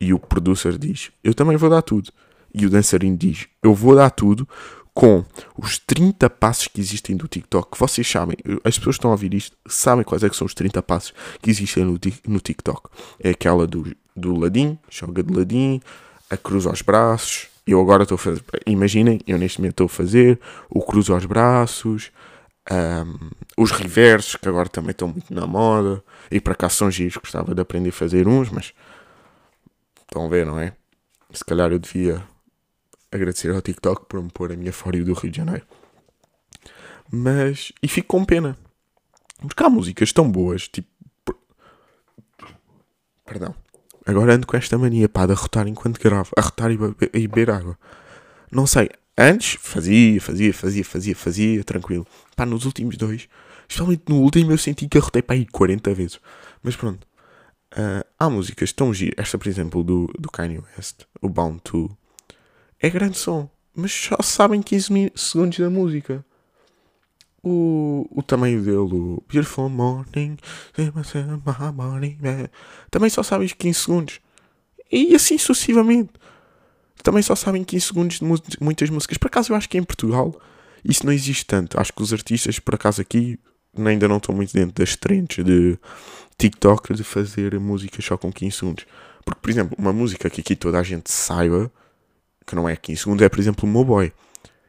E 0.00 0.14
o 0.14 0.18
producer 0.18 0.78
diz, 0.78 1.10
eu 1.22 1.34
também 1.34 1.56
vou 1.56 1.68
dar 1.68 1.82
tudo. 1.82 2.10
E 2.54 2.64
o 2.64 2.70
dançarino 2.70 3.16
diz, 3.16 3.46
eu 3.62 3.74
vou 3.74 3.94
dar 3.94 4.10
tudo 4.10 4.48
com 4.94 5.24
os 5.56 5.78
30 5.78 6.28
passos 6.28 6.66
que 6.66 6.80
existem 6.80 7.16
do 7.16 7.28
TikTok. 7.28 7.78
Vocês 7.78 8.08
sabem, 8.10 8.36
as 8.64 8.78
pessoas 8.78 8.96
que 8.96 9.00
estão 9.00 9.10
a 9.10 9.14
ouvir 9.14 9.32
isto 9.34 9.56
sabem 9.68 10.04
quais 10.04 10.24
é 10.24 10.28
que 10.28 10.36
são 10.36 10.46
os 10.46 10.54
30 10.54 10.82
passos 10.82 11.14
que 11.40 11.50
existem 11.50 11.84
no, 11.84 12.00
no 12.26 12.40
TikTok. 12.40 12.88
É 13.20 13.30
aquela 13.30 13.66
do, 13.66 13.94
do 14.18 14.34
ladinho, 14.34 14.78
joga 14.90 15.22
de 15.22 15.32
ladinho, 15.32 15.80
a 16.28 16.36
cruz 16.36 16.66
aos 16.66 16.82
braços. 16.82 17.48
Eu 17.66 17.80
agora 17.80 18.02
estou 18.02 18.16
a 18.16 18.18
fazer, 18.18 18.42
imaginem, 18.66 19.20
eu 19.26 19.38
neste 19.38 19.58
momento 19.58 19.72
estou 19.72 19.86
a 19.86 19.88
fazer 19.88 20.40
o 20.70 20.80
cruz 20.82 21.10
aos 21.10 21.24
braços, 21.26 22.10
um, 22.70 23.30
os 23.56 23.70
reversos, 23.70 24.36
que 24.36 24.48
agora 24.48 24.68
também 24.68 24.90
estão 24.90 25.08
muito 25.08 25.32
na 25.32 25.46
moda, 25.46 26.02
e 26.30 26.40
para 26.40 26.54
cá 26.54 26.68
são 26.68 26.90
giros, 26.90 27.16
gostava 27.16 27.54
de 27.54 27.60
aprender 27.60 27.90
a 27.90 27.92
fazer 27.92 28.26
uns, 28.26 28.50
mas 28.50 28.72
estão 30.02 30.24
a 30.24 30.28
ver, 30.28 30.46
não 30.46 30.58
é? 30.58 30.72
Se 31.32 31.44
calhar 31.44 31.70
eu 31.70 31.78
devia 31.78 32.22
agradecer 33.12 33.54
ao 33.54 33.60
TikTok 33.60 34.06
por 34.06 34.22
me 34.22 34.30
pôr 34.30 34.52
a 34.52 34.56
minha 34.56 34.72
fório 34.72 35.04
do 35.04 35.12
Rio 35.12 35.30
de 35.30 35.36
Janeiro. 35.36 35.66
Mas. 37.10 37.72
E 37.82 37.88
fico 37.88 38.08
com 38.08 38.24
pena. 38.24 38.56
Porque 39.40 39.62
há 39.62 39.70
músicas 39.70 40.12
tão 40.12 40.30
boas, 40.30 40.68
tipo. 40.68 40.88
Perdão. 43.24 43.54
Agora 44.08 44.34
ando 44.34 44.46
com 44.46 44.56
esta 44.56 44.78
mania, 44.78 45.06
pá, 45.06 45.26
de 45.26 45.32
arrotar 45.32 45.68
enquanto 45.68 46.00
gravo. 46.00 46.30
Arrotar 46.34 46.70
e, 46.70 46.78
e 47.12 47.28
beber 47.28 47.50
água. 47.50 47.78
Não 48.50 48.66
sei. 48.66 48.88
Antes 49.18 49.58
fazia, 49.60 50.18
fazia, 50.18 50.54
fazia, 50.54 50.82
fazia, 50.82 51.14
fazia, 51.14 51.62
tranquilo. 51.62 52.06
Pá, 52.34 52.46
nos 52.46 52.64
últimos 52.64 52.96
dois, 52.96 53.28
especialmente 53.68 54.04
no 54.08 54.22
último, 54.22 54.50
eu 54.50 54.56
senti 54.56 54.88
que 54.88 54.96
arrotei 54.96 55.20
para 55.20 55.36
aí 55.36 55.44
40 55.44 55.92
vezes. 55.92 56.20
Mas 56.62 56.74
pronto. 56.74 57.06
Uh, 57.74 58.02
há 58.18 58.30
músicas 58.30 58.72
tão 58.72 58.94
giras. 58.94 59.14
Esta, 59.18 59.36
por 59.36 59.46
exemplo, 59.46 59.84
do, 59.84 60.10
do 60.18 60.30
Kanye 60.30 60.58
West, 60.58 61.02
o 61.20 61.28
Bound 61.28 61.60
to 61.62 61.94
é 62.80 62.88
grande 62.88 63.18
som, 63.18 63.50
mas 63.76 63.92
só 63.92 64.16
sabem 64.22 64.62
15 64.62 65.12
segundos 65.16 65.58
da 65.58 65.68
música. 65.68 66.24
O, 67.42 68.06
o 68.10 68.22
tamanho 68.22 68.60
dele, 68.62 68.76
o 68.76 69.22
Beautiful 69.32 69.68
Morning, 69.68 70.36
também 72.90 73.10
só 73.10 73.22
sabem 73.22 73.48
15 73.48 73.78
segundos. 73.78 74.20
E 74.90 75.14
assim 75.14 75.38
sucessivamente. 75.38 76.10
Também 77.02 77.22
só 77.22 77.36
sabem 77.36 77.62
15 77.62 77.86
segundos 77.86 78.18
de 78.18 78.24
muitas 78.60 78.90
músicas. 78.90 79.18
Por 79.18 79.28
acaso 79.28 79.52
eu 79.52 79.56
acho 79.56 79.68
que 79.68 79.78
em 79.78 79.84
Portugal 79.84 80.34
isso 80.84 81.06
não 81.06 81.12
existe 81.12 81.46
tanto. 81.46 81.78
Acho 81.80 81.92
que 81.92 82.02
os 82.02 82.12
artistas, 82.12 82.58
por 82.58 82.74
acaso 82.74 83.00
aqui, 83.00 83.38
ainda 83.76 84.08
não 84.08 84.16
estão 84.16 84.34
muito 84.34 84.52
dentro 84.52 84.74
das 84.74 84.96
trends 84.96 85.44
de 85.44 85.78
TikTok 86.36 86.94
de 86.94 87.04
fazer 87.04 87.58
músicas 87.60 88.04
só 88.04 88.16
com 88.16 88.32
15 88.32 88.56
segundos. 88.56 88.86
Porque, 89.24 89.40
por 89.40 89.50
exemplo, 89.50 89.76
uma 89.78 89.92
música 89.92 90.28
que 90.28 90.40
aqui 90.40 90.56
toda 90.56 90.78
a 90.78 90.82
gente 90.82 91.12
saiba 91.12 91.70
que 92.46 92.56
não 92.56 92.68
é 92.68 92.74
15 92.74 93.02
segundos, 93.02 93.22
é 93.22 93.28
por 93.28 93.38
exemplo 93.38 93.68
o 93.68 93.72
meu 93.72 93.84
boy. 93.84 94.12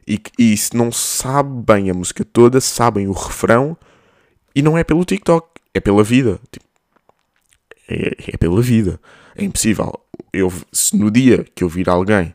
E, 0.09 0.19
e 0.39 0.57
se 0.57 0.75
não 0.75 0.91
sabe 0.91 1.49
bem 1.71 1.91
a 1.91 1.93
música 1.93 2.25
toda, 2.25 2.59
sabem 2.59 3.07
o 3.07 3.11
refrão 3.11 3.77
e 4.55 4.61
não 4.63 4.75
é 4.75 4.83
pelo 4.83 5.05
TikTok, 5.05 5.47
é 5.71 5.79
pela 5.79 6.03
vida. 6.03 6.39
Tipo, 6.51 6.65
é, 7.87 8.15
é, 8.33 8.37
pela 8.37 8.59
vida. 8.59 8.99
É 9.35 9.43
impossível. 9.43 9.93
Eu, 10.33 10.51
se 10.71 10.97
no 10.97 11.11
dia 11.11 11.45
que 11.53 11.63
eu 11.63 11.69
vir 11.69 11.87
alguém 11.87 12.33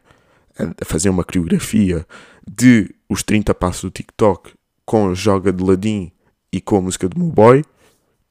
a 0.56 0.84
fazer 0.84 1.08
uma 1.08 1.24
coreografia 1.24 2.06
de 2.48 2.94
os 3.08 3.24
30 3.24 3.52
passos 3.54 3.82
do 3.82 3.90
TikTok 3.90 4.52
com 4.86 5.12
joga 5.12 5.52
de 5.52 5.64
ladinho 5.64 6.12
e 6.52 6.60
com 6.60 6.76
a 6.76 6.80
música 6.80 7.08
do 7.08 7.18
meu 7.18 7.28
boy, 7.28 7.64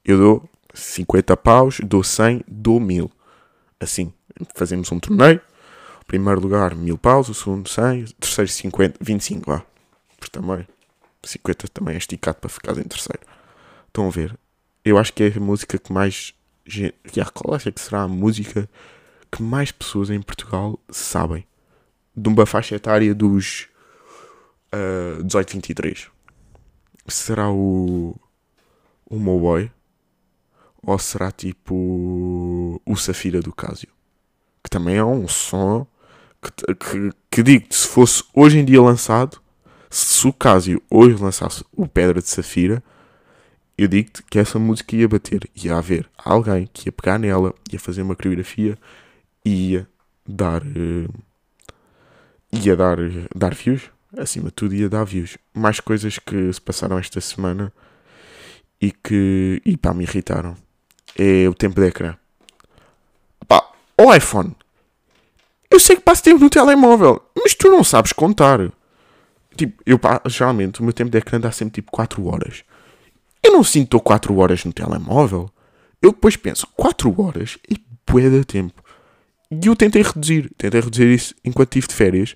eu 0.05 0.17
dou 0.17 0.49
50 0.73 1.35
paus, 1.35 1.81
dou 1.83 2.01
100, 2.01 2.45
dou 2.47 2.79
1000. 2.79 3.11
Assim, 3.77 4.13
fazemos 4.55 4.89
um 4.89 4.99
torneio, 4.99 5.41
Primeiro 6.07 6.39
lugar, 6.39 6.75
mil 6.75 6.97
paus. 6.97 7.29
O 7.29 7.33
segundo, 7.33 7.67
100. 7.69 8.03
O 8.03 8.13
terceiro, 8.13 8.51
50, 8.51 8.97
25, 9.01 9.51
vá. 9.51 9.65
Porque 10.17 10.31
também, 10.31 10.67
50 11.23 11.67
também 11.69 11.95
é 11.95 11.97
esticado 11.97 12.37
para 12.37 12.49
ficar 12.49 12.77
em 12.77 12.83
terceiro. 12.83 13.21
Estão 13.87 14.07
a 14.07 14.09
ver? 14.09 14.37
Eu 14.83 14.97
acho 14.97 15.13
que 15.13 15.23
é 15.23 15.33
a 15.35 15.39
música 15.39 15.77
que 15.77 15.91
mais. 15.93 16.33
Já, 16.65 17.25
qual 17.33 17.55
acha 17.55 17.71
que 17.71 17.79
será 17.81 18.03
a 18.03 18.07
música 18.07 18.69
que 19.31 19.41
mais 19.41 19.71
pessoas 19.71 20.09
em 20.09 20.21
Portugal 20.21 20.79
sabem? 20.89 21.45
De 22.15 22.29
uma 22.29 22.45
faixa 22.45 22.75
etária 22.75 23.13
dos 23.13 23.67
uh, 24.73 25.23
18, 25.23 25.53
23. 25.53 26.07
Será 27.07 27.49
o. 27.51 28.15
O 29.05 29.17
Mowboy? 29.17 29.71
Ou 30.81 30.99
será 30.99 31.31
tipo. 31.31 32.81
O 32.85 32.95
Safira 32.95 33.41
do 33.41 33.53
Casio? 33.53 33.89
Que 34.63 34.69
também 34.69 34.97
é 34.97 35.03
um 35.03 35.27
som 35.27 35.87
que, 36.43 36.75
que, 36.75 37.11
que 37.31 37.43
digo 37.43 37.65
se 37.69 37.87
fosse 37.87 38.23
hoje 38.33 38.59
em 38.59 38.65
dia 38.65 38.81
lançado, 38.81 39.41
se 39.89 40.27
o 40.27 40.33
Casio 40.33 40.81
hoje 40.89 41.21
lançasse 41.21 41.63
o 41.71 41.87
Pedra 41.87 42.21
de 42.21 42.27
Safira, 42.27 42.83
eu 43.77 43.87
digo-te 43.87 44.21
que 44.23 44.39
essa 44.39 44.59
música 44.59 44.95
ia 44.95 45.07
bater. 45.07 45.49
Ia 45.55 45.77
haver 45.77 46.09
alguém 46.17 46.69
que 46.71 46.87
ia 46.87 46.91
pegar 46.91 47.17
nela, 47.17 47.53
ia 47.71 47.79
fazer 47.79 48.01
uma 48.01 48.15
coreografia 48.15 48.77
e 49.43 49.71
ia 49.71 49.87
dar. 50.27 50.61
Uh, 50.63 51.11
ia 52.51 52.75
dar, 52.75 52.97
dar 53.35 53.53
views. 53.53 53.89
Acima 54.15 54.45
de 54.45 54.53
tudo, 54.53 54.75
ia 54.75 54.89
dar 54.89 55.03
views. 55.03 55.37
Mais 55.53 55.79
coisas 55.79 56.19
que 56.19 56.53
se 56.53 56.61
passaram 56.61 56.99
esta 56.99 57.19
semana 57.19 57.73
e 58.79 58.91
que. 58.91 59.61
e 59.65 59.75
pá, 59.75 59.93
me 59.93 60.03
irritaram. 60.03 60.55
É 61.17 61.47
o 61.47 61.53
tempo 61.53 61.79
de 61.79 61.87
ecrã. 61.87 62.15
Pá, 63.47 63.71
o 63.97 64.13
iPhone 64.13 64.55
eu 65.73 65.79
sei 65.79 65.95
que 65.95 66.03
passo 66.03 66.21
tempo 66.21 66.39
no 66.39 66.51
telemóvel, 66.51 67.19
mas 67.35 67.55
tu 67.55 67.67
não 67.67 67.83
sabes 67.83 68.13
contar. 68.13 68.59
Tipo, 69.57 69.81
eu 69.87 69.99
geralmente 70.27 70.79
o 70.79 70.83
meu 70.83 70.93
tempo 70.93 71.09
de 71.09 71.17
ecrã 71.17 71.39
dá 71.39 71.51
sempre 71.51 71.73
tipo 71.73 71.91
4 71.91 72.23
horas. 72.27 72.63
Eu 73.41 73.53
não 73.53 73.63
sinto 73.63 73.99
4 73.99 74.37
horas 74.37 74.63
no 74.65 74.71
telemóvel. 74.71 75.49
Eu 75.99 76.11
depois 76.11 76.35
penso, 76.37 76.67
4 76.75 77.19
horas 77.19 77.57
e 77.67 77.75
bué 78.07 78.29
de 78.29 78.45
tempo. 78.45 78.83
E 79.49 79.65
eu 79.65 79.75
tentei 79.75 80.03
reduzir, 80.03 80.51
tentei 80.55 80.79
reduzir 80.79 81.07
isso 81.07 81.33
enquanto 81.43 81.69
estive 81.69 81.87
de 81.87 81.95
férias 81.95 82.35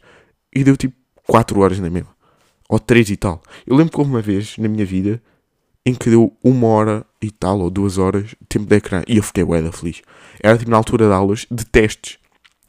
e 0.52 0.64
deu 0.64 0.76
tipo 0.76 0.96
4 1.28 1.60
horas 1.60 1.80
na 1.80 1.92
mesma. 1.92 2.10
Ou 2.68 2.80
3 2.80 3.12
e 3.12 3.18
tal. 3.18 3.44
Eu 3.68 3.76
lembro 3.76 3.94
que 3.94 4.00
houve 4.00 4.10
uma 4.10 4.22
vez 4.22 4.58
na 4.58 4.68
minha 4.68 4.86
vida 4.86 5.22
em 5.86 5.94
que 5.94 6.10
deu 6.10 6.36
uma 6.44 6.68
hora 6.68 7.06
e 7.22 7.30
tal, 7.30 7.60
ou 7.60 7.70
duas 7.70 8.00
horas, 8.00 8.34
tempo 8.50 8.66
de 8.66 8.76
ecrã. 8.78 9.04
E 9.08 9.18
eu 9.18 9.24
fiquei 9.24 9.46
bué 9.46 9.62
feliz. 9.72 10.02
Era 10.42 10.58
tipo 10.58 10.72
na 10.72 10.78
altura 10.78 11.06
de 11.06 11.14
aulas 11.14 11.46
de 11.52 11.64
testes 11.64 12.18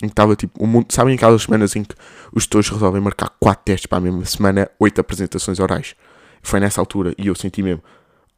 em 0.03 0.07
que 0.07 0.13
estava 0.13 0.37
tipo, 0.37 0.63
o 0.63 0.67
mundo, 0.67 0.87
sabem 0.93 1.15
aquelas 1.15 1.43
semanas 1.43 1.75
em 1.75 1.83
que 1.83 1.95
os 2.33 2.47
tutores 2.47 2.69
resolvem 2.69 3.01
marcar 3.01 3.31
4 3.41 3.65
testes 3.65 3.87
para 3.87 3.99
a 3.99 4.01
mesma 4.01 4.25
semana, 4.25 4.71
8 4.79 5.01
apresentações 5.01 5.59
orais. 5.59 5.95
Foi 6.43 6.61
nessa 6.61 6.81
altura 6.81 7.15
e 7.19 7.27
eu 7.27 7.35
senti 7.35 7.63
mesmo, 7.63 7.83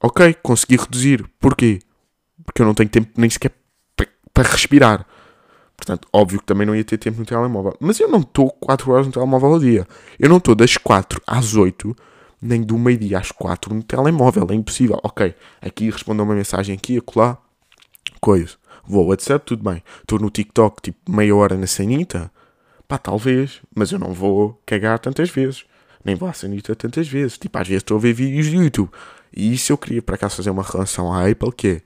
ok, 0.02 0.34
consegui 0.42 0.76
reduzir. 0.76 1.24
Porquê? 1.38 1.80
Porque 2.44 2.62
eu 2.62 2.66
não 2.66 2.74
tenho 2.74 2.88
tempo 2.88 3.10
nem 3.16 3.28
sequer 3.28 3.52
para 4.32 4.48
respirar. 4.48 5.06
Portanto, 5.76 6.08
óbvio 6.12 6.40
que 6.40 6.46
também 6.46 6.66
não 6.66 6.76
ia 6.76 6.84
ter 6.84 6.98
tempo 6.98 7.18
no 7.18 7.26
telemóvel. 7.26 7.74
Mas 7.80 7.98
eu 8.00 8.08
não 8.08 8.20
estou 8.20 8.50
4 8.50 8.90
horas 8.90 9.06
no 9.06 9.12
telemóvel 9.12 9.52
ao 9.54 9.58
dia. 9.58 9.86
Eu 10.18 10.28
não 10.28 10.36
estou 10.36 10.54
das 10.54 10.76
4 10.76 11.22
às 11.26 11.54
8, 11.54 11.96
nem 12.40 12.62
do 12.62 12.78
meio-dia 12.78 13.18
às 13.18 13.32
4 13.32 13.74
no 13.74 13.82
telemóvel. 13.82 14.46
É 14.50 14.54
impossível. 14.54 14.98
Ok, 15.02 15.34
aqui 15.60 15.90
respondeu 15.90 16.24
uma 16.24 16.34
mensagem 16.34 16.74
aqui, 16.74 16.98
acolá, 16.98 17.38
coisa. 18.20 18.59
Vou 18.90 19.02
ao 19.02 19.08
WhatsApp, 19.08 19.46
tudo 19.46 19.62
bem. 19.62 19.82
Estou 20.00 20.18
no 20.18 20.30
TikTok, 20.30 20.82
tipo, 20.82 20.98
meia 21.10 21.34
hora 21.34 21.56
na 21.56 21.66
sanita. 21.66 22.30
Pá, 22.88 22.98
talvez. 22.98 23.60
Mas 23.74 23.92
eu 23.92 23.98
não 23.98 24.12
vou 24.12 24.60
cagar 24.66 24.98
tantas 24.98 25.30
vezes. 25.30 25.64
Nem 26.04 26.16
vou 26.16 26.28
à 26.28 26.32
sanita 26.32 26.74
tantas 26.74 27.06
vezes. 27.06 27.38
Tipo, 27.38 27.58
às 27.58 27.68
vezes 27.68 27.82
estou 27.82 27.96
a 27.96 28.00
ver 28.00 28.12
vídeos 28.12 28.50
do 28.50 28.62
YouTube. 28.62 28.90
E 29.34 29.54
isso 29.54 29.72
eu 29.72 29.78
queria 29.78 30.02
para 30.02 30.16
acaso 30.16 30.36
fazer 30.36 30.50
uma 30.50 30.62
relação 30.62 31.12
à 31.12 31.28
Apple 31.28 31.52
que 31.52 31.68
é 31.68 31.82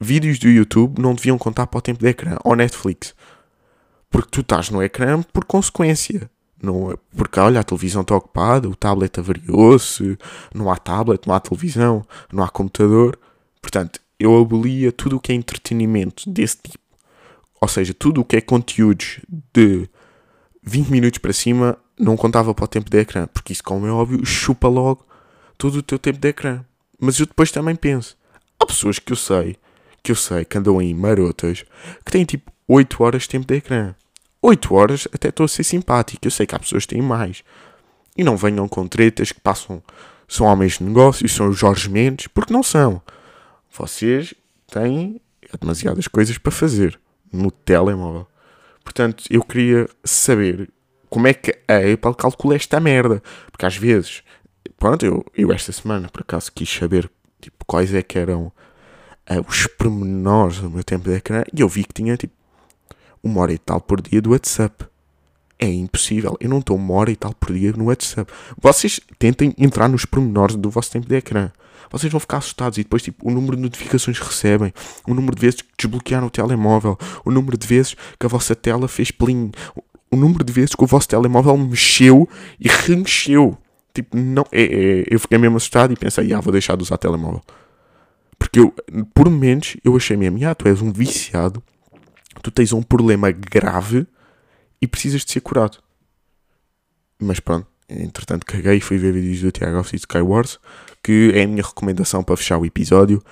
vídeos 0.00 0.38
do 0.38 0.48
YouTube 0.48 1.00
não 1.00 1.14
deviam 1.14 1.38
contar 1.38 1.66
para 1.66 1.78
o 1.78 1.82
tempo 1.82 2.00
de 2.00 2.06
ecrã 2.08 2.36
ou 2.44 2.54
Netflix. 2.54 3.14
Porque 4.10 4.28
tu 4.30 4.40
estás 4.42 4.70
no 4.70 4.82
ecrã 4.82 5.22
por 5.22 5.44
consequência. 5.44 6.30
Não, 6.62 6.92
é 6.92 6.96
porque, 7.16 7.40
olha, 7.40 7.60
a 7.60 7.64
televisão 7.64 8.02
está 8.02 8.14
ocupada, 8.14 8.68
o 8.68 8.76
tablet 8.76 9.18
avariou-se, 9.18 10.16
não 10.54 10.70
há 10.70 10.76
tablet, 10.76 11.26
não 11.26 11.34
há 11.34 11.40
televisão, 11.40 12.04
não 12.32 12.44
há 12.44 12.48
computador. 12.48 13.18
Portanto, 13.60 14.00
eu 14.24 14.38
abolia 14.38 14.90
tudo 14.90 15.16
o 15.16 15.20
que 15.20 15.32
é 15.32 15.34
entretenimento 15.34 16.28
desse 16.30 16.56
tipo. 16.56 16.78
Ou 17.60 17.68
seja, 17.68 17.92
tudo 17.92 18.22
o 18.22 18.24
que 18.24 18.36
é 18.36 18.40
conteúdos 18.40 19.20
de 19.52 19.88
20 20.62 20.88
minutos 20.88 21.18
para 21.18 21.32
cima 21.32 21.78
não 21.98 22.16
contava 22.16 22.54
para 22.54 22.64
o 22.64 22.68
tempo 22.68 22.90
de 22.90 22.98
ecrã. 22.98 23.26
Porque 23.26 23.52
isso, 23.52 23.62
como 23.62 23.86
é 23.86 23.90
óbvio, 23.90 24.24
chupa 24.24 24.66
logo 24.66 25.04
todo 25.58 25.76
o 25.76 25.82
teu 25.82 25.98
tempo 25.98 26.18
de 26.18 26.28
ecrã. 26.28 26.64
Mas 26.98 27.18
eu 27.18 27.26
depois 27.26 27.50
também 27.50 27.76
penso. 27.76 28.16
Há 28.58 28.66
pessoas 28.66 28.98
que 28.98 29.12
eu 29.12 29.16
sei, 29.16 29.56
que 30.02 30.10
eu 30.10 30.16
sei, 30.16 30.44
que 30.44 30.56
andam 30.56 30.78
aí 30.78 30.94
marotas, 30.94 31.64
que 32.04 32.12
têm 32.12 32.24
tipo 32.24 32.50
8 32.66 33.02
horas 33.02 33.22
de 33.22 33.28
tempo 33.28 33.46
de 33.46 33.56
ecrã. 33.56 33.94
8 34.40 34.74
horas 34.74 35.08
até 35.12 35.28
estou 35.28 35.44
a 35.44 35.48
ser 35.48 35.64
simpático. 35.64 36.26
Eu 36.26 36.30
sei 36.30 36.46
que 36.46 36.54
há 36.54 36.58
pessoas 36.58 36.86
que 36.86 36.94
têm 36.94 37.02
mais. 37.02 37.44
E 38.16 38.24
não 38.24 38.36
venham 38.36 38.66
com 38.68 38.86
tretas 38.86 39.32
que 39.32 39.40
passam. 39.40 39.82
São 40.26 40.46
homens 40.46 40.78
de 40.78 40.84
negócios, 40.84 41.32
são 41.32 41.48
os 41.48 41.58
Jorge 41.58 41.90
Mendes, 41.90 42.26
porque 42.26 42.52
não 42.52 42.62
são. 42.62 43.02
Vocês 43.76 44.34
têm 44.68 45.20
demasiadas 45.60 46.06
coisas 46.06 46.38
para 46.38 46.52
fazer 46.52 46.98
no 47.32 47.50
telemóvel. 47.50 48.26
Portanto, 48.84 49.24
eu 49.28 49.42
queria 49.42 49.88
saber 50.04 50.70
como 51.10 51.26
é 51.26 51.34
que 51.34 51.50
a 51.68 51.76
Apple 51.78 52.14
calcula 52.16 52.54
esta 52.54 52.78
merda. 52.78 53.22
Porque 53.50 53.66
às 53.66 53.76
vezes, 53.76 54.22
pronto, 54.76 55.04
eu, 55.04 55.24
eu 55.36 55.52
esta 55.52 55.72
semana 55.72 56.08
por 56.08 56.22
acaso 56.22 56.52
quis 56.52 56.68
saber 56.68 57.10
tipo, 57.40 57.64
quais 57.64 57.92
é 57.92 58.02
que 58.02 58.18
eram 58.18 58.52
uh, 59.30 59.44
os 59.48 59.66
pormenores 59.66 60.58
do 60.58 60.70
meu 60.70 60.84
tempo 60.84 61.08
de 61.08 61.16
ecrã 61.16 61.42
e 61.52 61.60
eu 61.60 61.68
vi 61.68 61.84
que 61.84 61.94
tinha 61.94 62.16
tipo 62.16 62.34
uma 63.22 63.40
hora 63.40 63.52
e 63.52 63.58
tal 63.58 63.80
por 63.80 64.00
dia 64.00 64.20
do 64.20 64.30
WhatsApp. 64.30 64.84
É 65.58 65.66
impossível. 65.66 66.36
Eu 66.40 66.48
não 66.48 66.58
estou 66.58 66.76
uma 66.76 66.94
hora 66.94 67.10
e 67.10 67.16
tal 67.16 67.32
por 67.34 67.52
dia 67.52 67.72
no 67.72 67.86
WhatsApp. 67.86 68.30
Vocês 68.60 69.00
tentem 69.18 69.54
entrar 69.56 69.88
nos 69.88 70.04
pormenores 70.04 70.56
do 70.56 70.70
vosso 70.70 70.90
tempo 70.90 71.08
de 71.08 71.16
ecrã. 71.16 71.50
Vocês 71.90 72.10
vão 72.10 72.20
ficar 72.20 72.38
assustados 72.38 72.78
e 72.78 72.82
depois, 72.82 73.02
tipo, 73.02 73.28
o 73.28 73.32
número 73.32 73.56
de 73.56 73.62
notificações 73.62 74.18
que 74.18 74.24
recebem, 74.24 74.72
o 75.06 75.14
número 75.14 75.34
de 75.34 75.40
vezes 75.40 75.62
que 75.62 75.68
desbloquearam 75.78 76.26
o 76.26 76.30
telemóvel, 76.30 76.98
o 77.24 77.30
número 77.30 77.56
de 77.56 77.66
vezes 77.66 77.94
que 78.18 78.26
a 78.26 78.28
vossa 78.28 78.54
tela 78.54 78.88
fez 78.88 79.10
plim, 79.10 79.50
o 80.10 80.16
número 80.16 80.44
de 80.44 80.52
vezes 80.52 80.74
que 80.74 80.84
o 80.84 80.86
vosso 80.86 81.08
telemóvel 81.08 81.56
mexeu 81.56 82.28
e 82.58 82.68
remexeu. 82.68 83.58
Tipo, 83.92 84.16
não. 84.16 84.44
É, 84.50 84.62
é, 84.62 85.04
eu 85.08 85.20
fiquei 85.20 85.38
mesmo 85.38 85.56
assustado 85.56 85.92
e 85.92 85.96
pensei, 85.96 86.32
ah, 86.32 86.40
vou 86.40 86.52
deixar 86.52 86.76
de 86.76 86.82
usar 86.82 86.98
telemóvel. 86.98 87.42
Porque 88.38 88.58
eu, 88.58 88.74
por 89.14 89.30
momentos, 89.30 89.76
eu 89.84 89.96
achei 89.96 90.16
mesmo, 90.16 90.38
ah, 90.46 90.54
tu 90.54 90.68
és 90.68 90.82
um 90.82 90.92
viciado 90.92 91.62
tu 92.44 92.50
tens 92.50 92.72
um 92.72 92.82
problema 92.82 93.30
grave 93.30 94.06
e 94.80 94.86
precisas 94.86 95.24
de 95.24 95.32
ser 95.32 95.40
curado. 95.40 95.78
Mas 97.18 97.40
pronto, 97.40 97.66
entretanto 97.88 98.46
caguei 98.46 98.80
fui 98.80 98.98
ver 98.98 99.12
vídeos 99.12 99.40
do 99.40 99.52
Tiago 99.52 99.76
Alves 99.76 99.92
Skywars, 99.92 100.58
que 101.02 101.32
é 101.34 101.42
a 101.42 101.46
minha 101.46 101.62
recomendação 101.62 102.22
para 102.22 102.36
fechar 102.36 102.58
o 102.58 102.66
episódio. 102.66 103.22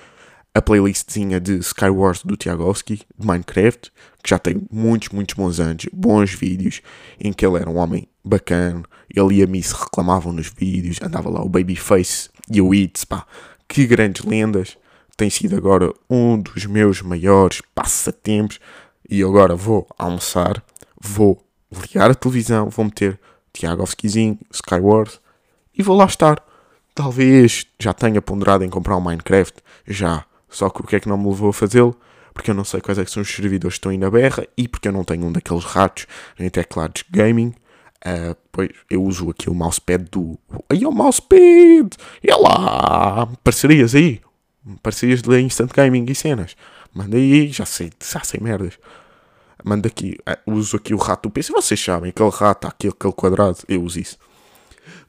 A 0.55 0.61
playlistzinha 0.61 1.39
de 1.39 1.57
Skywars 1.57 2.23
do 2.23 2.37
Tiagovski, 2.37 3.01
de 3.17 3.25
Minecraft, 3.25 3.91
que 4.21 4.29
já 4.29 4.37
tem 4.37 4.61
muitos, 4.71 5.09
muitos 5.09 5.33
bons 5.33 5.59
anos, 5.59 5.87
bons 5.91 6.31
vídeos, 6.31 6.81
em 7.19 7.33
que 7.33 7.43
ele 7.43 7.57
era 7.57 7.67
um 7.67 7.77
homem 7.77 8.07
bacana, 8.23 8.83
ele 9.09 9.39
e 9.39 9.43
a 9.43 9.47
Miss 9.47 9.71
reclamavam 9.71 10.31
nos 10.31 10.47
vídeos, 10.47 10.99
andava 11.01 11.27
lá 11.27 11.41
o 11.41 11.49
Babyface 11.49 12.29
e 12.51 12.61
o 12.61 12.71
Eats, 12.71 13.03
pá, 13.03 13.25
que 13.67 13.87
grandes 13.87 14.23
lendas. 14.23 14.77
Tem 15.17 15.29
sido 15.29 15.55
agora 15.55 15.91
um 16.07 16.39
dos 16.39 16.65
meus 16.65 17.01
maiores 17.01 17.61
passatempos 17.73 18.59
e 19.09 19.23
agora 19.23 19.55
vou 19.55 19.87
almoçar, 19.97 20.63
vou 20.99 21.43
ligar 21.71 22.11
a 22.11 22.15
televisão, 22.15 22.69
vou 22.69 22.85
meter 22.85 23.19
Tiagovskizinho, 23.53 24.37
Skywars 24.51 25.19
e 25.77 25.81
vou 25.83 25.95
lá 25.95 26.05
estar. 26.05 26.43
Talvez 26.95 27.65
já 27.79 27.93
tenha 27.93 28.21
ponderado 28.21 28.63
em 28.63 28.69
comprar 28.69 28.97
um 28.97 29.01
Minecraft, 29.01 29.61
já. 29.87 30.25
Só 30.49 30.69
que 30.69 30.81
o 30.81 30.83
que 30.83 30.95
é 30.95 30.99
que 30.99 31.09
não 31.09 31.17
me 31.17 31.27
levou 31.27 31.49
a 31.49 31.53
fazê-lo? 31.53 31.95
Porque 32.33 32.51
eu 32.51 32.55
não 32.55 32.63
sei 32.63 32.81
quais 32.81 32.97
é 32.97 33.05
são 33.05 33.21
os 33.21 33.29
servidores 33.29 33.75
que 33.75 33.79
estão 33.79 33.91
aí 33.91 33.97
na 33.97 34.09
berra 34.09 34.45
e 34.57 34.67
porque 34.67 34.87
eu 34.87 34.91
não 34.91 35.03
tenho 35.03 35.25
um 35.25 35.31
daqueles 35.31 35.63
ratos 35.63 36.07
em 36.39 36.49
teclados 36.49 37.03
gaming. 37.09 37.53
Uh, 38.05 38.35
pois 38.51 38.69
eu 38.89 39.01
uso 39.03 39.29
aqui 39.29 39.49
o 39.49 39.53
mousepad 39.53 40.03
do. 40.11 40.37
Aí 40.69 40.83
é 40.83 40.87
o 40.87 40.91
mousepad! 40.91 41.89
E 42.21 42.31
lá! 42.31 43.27
Parcerias 43.43 43.95
aí! 43.95 44.21
Parcerias 44.81 45.21
de 45.21 45.39
Instant 45.41 45.71
Gaming 45.73 46.05
e 46.09 46.15
cenas. 46.15 46.55
Manda 46.93 47.17
aí, 47.17 47.49
já 47.49 47.65
sei, 47.65 47.91
já 48.01 48.21
sei 48.21 48.39
merdas. 48.41 48.77
Manda 49.63 49.87
aqui, 49.87 50.17
eh, 50.25 50.39
uso 50.45 50.77
aqui 50.77 50.93
o 50.93 50.97
rato 50.97 51.29
do 51.29 51.31
PC. 51.31 51.51
Vocês 51.53 51.79
sabem, 51.79 52.09
aquele 52.09 52.29
rato, 52.29 52.67
aquele, 52.67 52.93
aquele 52.93 53.13
quadrado, 53.13 53.57
eu 53.67 53.81
uso 53.83 53.99
isso. 53.99 54.17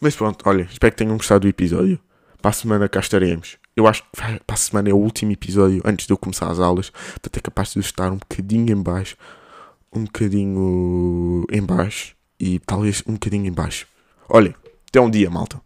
Mas 0.01 0.15
pronto, 0.15 0.49
olha, 0.49 0.69
espero 0.71 0.93
que 0.93 0.99
tenham 0.99 1.17
gostado 1.17 1.41
do 1.41 1.49
episódio. 1.49 1.99
Para 2.41 2.51
a 2.51 2.55
semana 2.55 2.89
cá 2.89 3.01
estaremos. 3.01 3.57
Eu 3.75 3.87
acho 3.87 4.03
que 4.03 4.09
para 4.13 4.39
a 4.49 4.57
semana 4.57 4.91
é 4.91 4.93
o 4.93 4.99
último 4.99 5.33
episódio 5.33 5.81
antes 5.85 6.07
de 6.07 6.13
eu 6.13 6.19
começar 6.19 6.51
as 6.51 6.61
aulas. 6.61 6.91
Portanto, 6.91 7.37
é 7.39 7.41
capaz 7.41 7.73
de 7.73 7.81
estar 7.81 8.13
um 8.13 8.19
bocadinho 8.19 8.71
em 8.71 8.83
baixo. 8.83 9.17
Um 9.93 10.05
bocadinho 10.05 11.45
em 11.51 11.63
baixo. 11.63 12.15
E 12.39 12.59
talvez 12.61 13.03
um 13.07 13.15
bocadinho 13.15 13.47
em 13.47 13.53
baixo. 13.53 13.87
Olhem, 14.29 14.55
até 14.89 15.01
um 15.01 15.11
dia, 15.11 15.31
malta. 15.31 15.64